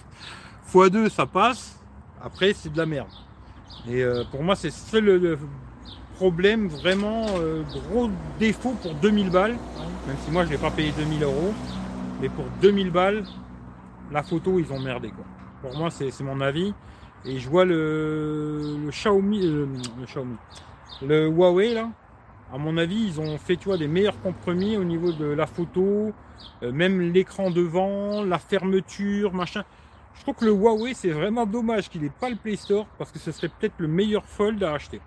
[0.72, 1.78] x2, ça passe.
[2.22, 3.12] Après, c'est de la merde.
[3.88, 5.38] Et euh, pour moi, c'est le
[6.14, 9.56] problème, vraiment euh, gros défaut pour 2000 balles.
[10.06, 11.52] Même si moi, je l'ai pas payé 2000 euros.
[12.20, 13.24] Mais pour 2000 balles,
[14.12, 15.10] la photo, ils ont merdé.
[15.10, 15.24] Quoi.
[15.62, 16.74] Pour moi, c'est mon avis.
[17.24, 19.66] Et je vois le, le Xiaomi, euh,
[19.98, 20.36] le Xiaomi,
[21.06, 21.88] le Huawei là.
[22.52, 25.46] À mon avis, ils ont fait, tu vois, des meilleurs compromis au niveau de la
[25.46, 26.12] photo,
[26.62, 29.64] euh, même l'écran devant, la fermeture, machin.
[30.14, 33.10] Je trouve que le Huawei, c'est vraiment dommage qu'il n'ait pas le Play Store parce
[33.10, 35.00] que ce serait peut-être le meilleur fold à acheter.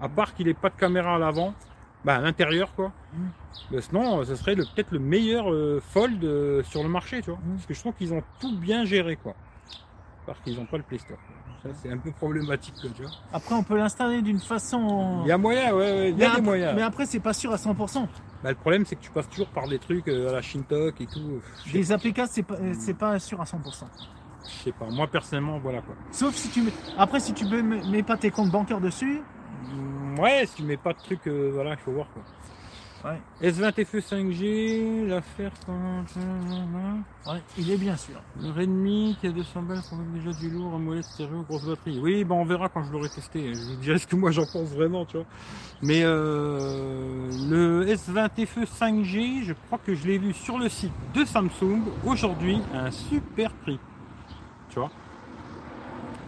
[0.00, 1.54] À part qu'il n'ait pas de caméra à l'avant,
[2.04, 2.92] bah à l'intérieur quoi.
[3.12, 3.18] Mm.
[3.70, 7.30] Mais sinon, euh, ce serait peut-être le meilleur euh, fold euh, sur le marché, tu
[7.30, 7.38] vois.
[7.38, 7.54] Mm.
[7.54, 9.34] Parce que je trouve qu'ils ont tout bien géré quoi.
[10.26, 11.18] Parce qu'ils n'ont pas le Play Store.
[11.62, 13.10] Ça, c'est un peu problématique, quoi, tu vois.
[13.32, 15.22] Après, on peut l'installer d'une façon.
[15.24, 16.72] Il y a moyen, ouais, ouais, il y mais, a des après, moyens.
[16.76, 18.06] mais après, c'est pas sûr à 100%.
[18.42, 21.06] Bah, le problème, c'est que tu passes toujours par des trucs à la Shintok et
[21.06, 21.40] tout.
[21.72, 23.56] Des APK, c'est pas, c'est pas sûr à 100%.
[24.44, 24.86] je sais pas.
[24.90, 25.94] Moi, personnellement, voilà quoi.
[26.10, 26.72] Sauf si tu mets.
[26.98, 29.22] Après, si tu mets, mets pas tes comptes bancaires dessus,
[30.18, 32.22] Ouais, si tu mets pas de trucs, euh, voilà, il faut voir quoi.
[33.04, 33.20] Ouais.
[33.42, 35.52] S20 FE 5G, l'affaire.
[35.68, 38.14] ouais, il est bien sûr.
[38.40, 41.66] Le Redmi qui a 200 balles pour mettre déjà du lourd, un molette stéréo, grosse
[41.66, 42.00] batterie.
[42.02, 43.54] Oui, bah on verra quand je l'aurai testé.
[43.54, 45.26] Je vous dirai ce que moi j'en pense vraiment, tu vois.
[45.82, 50.92] Mais euh, le S20 FE 5G, je crois que je l'ai vu sur le site
[51.12, 53.78] de Samsung aujourd'hui à un super prix.
[54.70, 54.90] Tu vois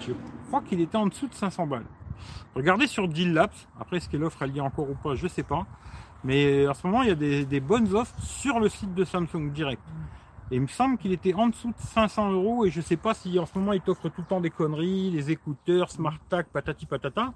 [0.00, 0.12] Je
[0.48, 1.86] crois qu'il était en dessous de 500 balles.
[2.54, 3.50] Regardez sur Deal Labs.
[3.80, 5.66] Après, est-ce que l'offre elle y est encore ou pas Je sais pas.
[6.24, 9.04] Mais à ce moment, il y a des, des bonnes offres sur le site de
[9.04, 9.82] Samsung direct.
[10.50, 13.14] Et il me semble qu'il était en dessous de 500 euros et je sais pas
[13.14, 16.46] si en ce moment il t'offre tout le temps des conneries, des écouteurs, smart tag,
[16.46, 17.32] patati patata.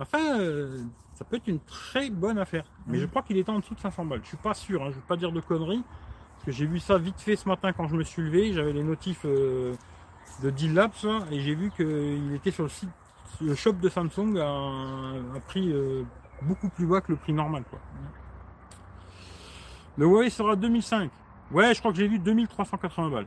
[0.00, 2.64] Enfin, euh, ça peut être une très bonne affaire.
[2.86, 4.20] Mais je crois qu'il était en dessous de 500 balles.
[4.22, 5.82] Je suis pas sûr, hein, je veux pas dire de conneries.
[6.34, 8.54] Parce que j'ai vu ça vite fait ce matin quand je me suis levé.
[8.54, 9.74] J'avais les notifs euh,
[10.42, 12.88] de Deal Labs là, et j'ai vu qu'il était sur le site,
[13.40, 16.02] le shop de Samsung à un, prix euh,
[16.42, 17.64] beaucoup plus bas que le prix normal.
[17.68, 17.78] Quoi.
[19.96, 21.10] Le Huawei sera 2005.
[21.50, 23.26] Ouais, je crois que j'ai vu 2380 balles.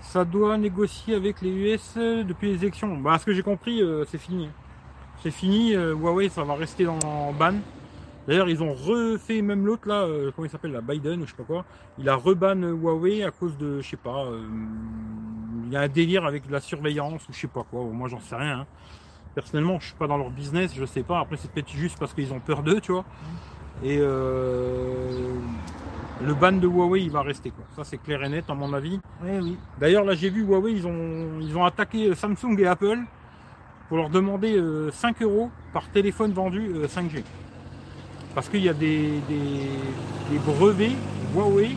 [0.00, 2.96] Ça doit négocier avec les US depuis les élections.
[2.98, 4.48] Bah, ce que j'ai compris, euh, c'est fini.
[5.22, 7.54] C'est fini, euh, Huawei ça va rester dans en ban.
[8.28, 11.30] D'ailleurs ils ont refait même l'autre là, euh, comment il s'appelle là, Biden ou je
[11.30, 11.64] sais pas quoi.
[11.98, 14.42] Il a reban Huawei à cause de, je sais pas, euh,
[15.66, 17.80] il y a un délire avec de la surveillance ou je sais pas quoi.
[17.80, 18.60] Bon, moi j'en sais rien.
[18.60, 18.66] hein.
[19.34, 21.20] Personnellement je suis pas dans leur business, je sais pas.
[21.20, 23.04] Après c'est peut-être juste parce qu'ils ont peur d'eux, tu vois.
[23.82, 25.32] Et euh,
[26.22, 27.64] le ban de Huawei il va rester quoi.
[27.76, 29.00] Ça c'est clair et net à mon avis.
[29.24, 29.56] Oui, oui.
[29.80, 32.98] D'ailleurs, là, j'ai vu Huawei, ils ont, ils ont attaqué Samsung et Apple
[33.88, 37.22] pour leur demander euh, 5 euros par téléphone vendu euh, 5G.
[38.38, 39.66] Parce qu'il y a des, des,
[40.30, 40.92] des brevets
[41.34, 41.70] Huawei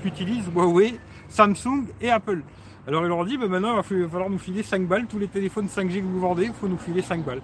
[0.00, 0.98] qui utilisent Huawei,
[1.28, 2.40] Samsung et Apple.
[2.88, 5.06] Alors, il leur dit, bah, maintenant, il va falloir nous filer 5 balles.
[5.08, 7.42] Tous les téléphones 5G que vous vendez, il faut nous filer 5 balles.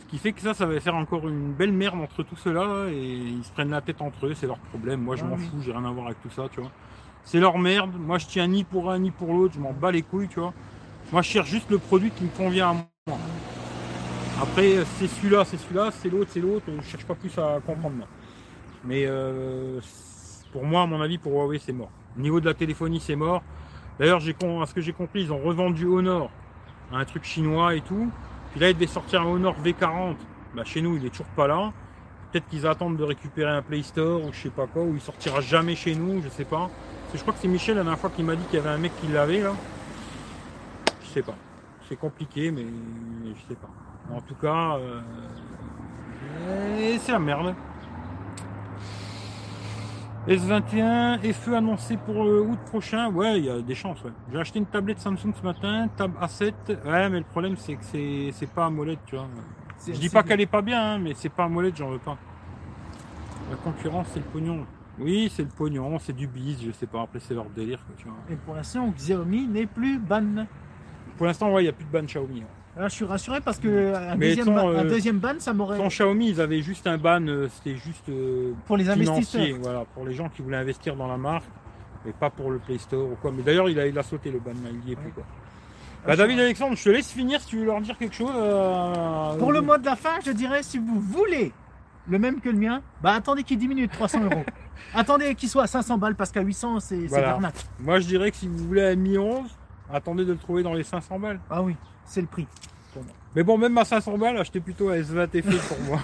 [0.00, 2.84] Ce qui fait que ça, ça va faire encore une belle merde entre tout cela
[2.90, 5.00] et ils se prennent la tête entre eux, c'est leur problème.
[5.00, 6.72] Moi, je Ah m'en fous, j'ai rien à voir avec tout ça, tu vois.
[7.24, 7.92] C'est leur merde.
[7.98, 9.54] Moi, je tiens ni pour un ni pour l'autre.
[9.54, 10.52] Je m'en bats les couilles, tu vois.
[11.12, 12.95] Moi, je cherche juste le produit qui me convient à moi.
[14.40, 16.66] Après, c'est celui-là, c'est celui-là, c'est l'autre, c'est l'autre.
[16.78, 18.06] Je cherche pas plus à comprendre.
[18.84, 19.80] Mais euh,
[20.52, 21.90] pour moi, à mon avis, pour Huawei, c'est mort.
[22.16, 23.42] Au niveau de la téléphonie, c'est mort.
[23.98, 26.30] D'ailleurs, à ce que j'ai compris, ils ont revendu Honor
[26.92, 28.10] à un truc chinois et tout.
[28.50, 30.16] Puis là, il devait sortir un Honor V40.
[30.54, 31.72] Bah, chez nous, il est toujours pas là.
[32.30, 35.00] Peut-être qu'ils attendent de récupérer un Play Store ou je sais pas quoi, ou il
[35.00, 36.68] sortira jamais chez nous, je sais pas.
[37.02, 38.58] Parce que je crois que c'est Michel la dernière fois qui m'a dit qu'il y
[38.58, 39.54] avait un mec qui l'avait là.
[41.02, 41.36] Je sais pas.
[41.88, 42.66] C'est compliqué, mais
[43.24, 43.68] je sais pas.
[44.12, 45.00] En tout cas, euh,
[47.00, 47.54] c'est la merde.
[50.28, 53.08] S21, FE annoncé pour euh, août prochain.
[53.10, 54.02] Ouais, il y a des chances.
[54.02, 54.10] Ouais.
[54.32, 56.52] J'ai acheté une tablette Samsung ce matin, tab A7.
[56.84, 59.28] Ouais, mais le problème c'est que c'est pas AMOLED, tu vois.
[59.86, 62.16] Je dis pas qu'elle est pas bien, hein, mais c'est pas AMOLED, j'en veux pas.
[63.50, 64.66] La concurrence, c'est le pognon.
[64.98, 67.02] Oui, c'est le pognon, c'est du bise, je sais pas.
[67.02, 68.16] Après, c'est leur délire, quoi, tu vois.
[68.28, 70.46] Et pour l'instant, Xiaomi n'est plus ban.
[71.16, 72.42] Pour l'instant, ouais, il n'y a plus de ban Xiaomi.
[72.42, 72.46] hein.
[72.76, 75.54] Alors, je suis rassuré parce que un, Mais deuxième, ban, un euh, deuxième ban, ça
[75.54, 75.78] m'aurait.
[75.78, 79.46] Sans Xiaomi, ils avaient juste un ban, euh, c'était juste euh, Pour les investisseurs.
[79.62, 81.46] voilà, pour les gens qui voulaient investir dans la marque,
[82.04, 83.32] mais pas pour le Play Store ou quoi.
[83.34, 85.24] Mais d'ailleurs, il a, il a sauté le ban, là, il y est plus, quoi.
[86.04, 88.30] Ah, Bah, David Alexandre, je te laisse finir si tu veux leur dire quelque chose.
[88.34, 91.52] euh, Pour le mois de la fin, je dirais si vous voulez
[92.08, 94.44] le même que le mien, bah attendez qu'il diminue de 300 euros.
[94.94, 97.38] attendez qu'il soit à 500 balles parce qu'à 800 c'est Voilà.
[97.80, 99.48] Moi, je dirais que si vous voulez à Mi 11,
[99.92, 101.40] attendez de le trouver dans les 500 balles.
[101.50, 101.74] Ah oui,
[102.06, 102.46] c'est le prix.
[103.34, 106.00] Mais bon, même à 500 balles, achetez plutôt à S20 FE pour moi.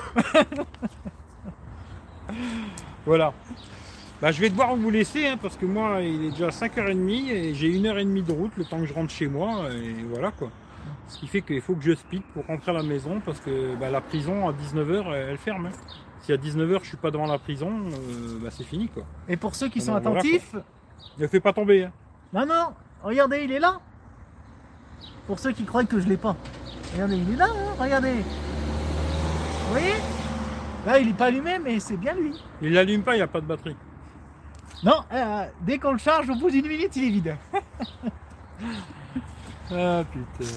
[3.07, 3.32] voilà.
[4.20, 7.55] Bah, je vais devoir vous laisser hein, parce que moi, il est déjà 5h30 et
[7.55, 9.68] j'ai une heure et demie de route le temps que je rentre chez moi.
[9.72, 10.50] Et voilà quoi.
[11.09, 13.74] Ce qui fait qu'il faut que je speed pour rentrer à la maison parce que
[13.76, 15.66] bah, la prison à 19h, elle, elle ferme.
[15.66, 15.70] hein.
[16.20, 19.03] Si à 19h je suis pas devant la prison, euh, bah, c'est fini quoi.
[19.28, 20.55] Et pour ceux qui sont voilà, attentifs,
[21.18, 21.84] Ne fais pas tomber.
[21.84, 21.92] hein.
[22.32, 22.68] non, non,
[23.03, 23.80] regardez, il est là.
[25.26, 26.36] Pour ceux qui croient que je l'ai pas.
[26.94, 28.14] Regardez, il est là, hein, regardez.
[28.14, 29.94] Vous voyez?
[30.86, 32.32] Là, il est pas allumé, mais c'est bien lui.
[32.61, 33.76] Il l'allume pas, il n'y a pas de batterie.
[34.84, 37.36] Non, euh, dès qu'on le charge, au bout d'une minute, il est vide.
[39.74, 40.50] Ah putain.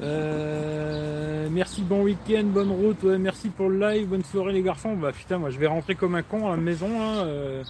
[0.00, 4.94] Euh, merci, bon week-end, bonne route, ouais, merci pour le live, bonne soirée les garçons.
[4.94, 6.88] Bah putain, moi je vais rentrer comme un con à la maison.
[7.00, 7.64] Hein, euh,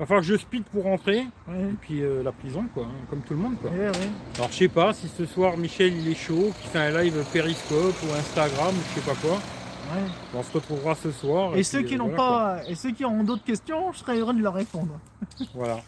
[0.00, 1.26] va falloir que je speed pour rentrer.
[1.48, 1.70] Ouais.
[1.70, 3.70] Et puis euh, la prison, quoi, hein, comme tout le monde, quoi.
[3.70, 4.10] Ouais, ouais.
[4.36, 7.24] Alors je sais pas si ce soir Michel il est chaud, qu'il fait un live
[7.32, 9.38] Periscope ou Instagram, je sais pas quoi.
[10.34, 11.56] On se retrouvera ce soir.
[11.56, 12.26] Et, ceux qui euh, n'ont voilà, quoi.
[12.26, 14.98] pas, et ceux qui ont d'autres questions, je serais heureux de leur répondre.
[15.54, 15.80] Voilà.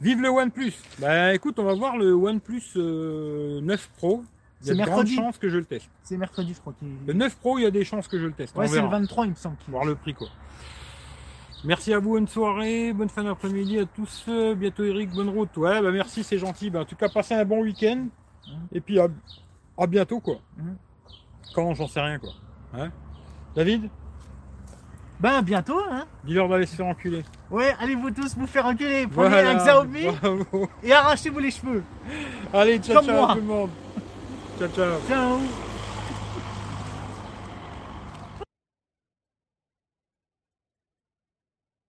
[0.00, 4.24] Vive le OnePlus Bah écoute, on va voir le OnePlus euh, 9 Pro.
[4.62, 5.88] Il y a de grandes chances que je le teste.
[6.02, 6.74] C'est mercredi, je crois.
[7.06, 8.56] Le 9 Pro, il y a des chances que je le teste.
[8.56, 8.98] Ouais, c'est le verra.
[8.98, 9.56] 23, il me semble.
[9.68, 10.28] Voir le prix quoi.
[11.66, 14.24] Merci à vous, bonne soirée, bonne fin d'après-midi à tous.
[14.56, 15.54] Bientôt Eric, bonne route.
[15.56, 16.70] Ouais, bah merci, c'est gentil.
[16.70, 18.06] Bah, en tout cas, passez un bon week-end.
[18.72, 19.08] Et puis à,
[19.76, 20.36] à bientôt quoi.
[21.54, 22.30] Quand j'en sais rien quoi.
[22.78, 22.90] Hein
[23.56, 23.88] David,
[25.18, 26.04] Ben, bientôt, hein.
[26.24, 27.24] dis-leur d'aller se faire enculer.
[27.50, 29.06] Ouais, allez vous tous vous faire enculer.
[29.06, 30.68] Prenez Voilà, un Xiaomi bravo.
[30.82, 31.82] et arrachez-vous les cheveux.
[32.52, 33.28] Allez, ciao Comme ciao moi.
[33.34, 33.70] tout le monde.
[34.58, 35.00] Ciao ciao.
[35.08, 35.65] Ciao.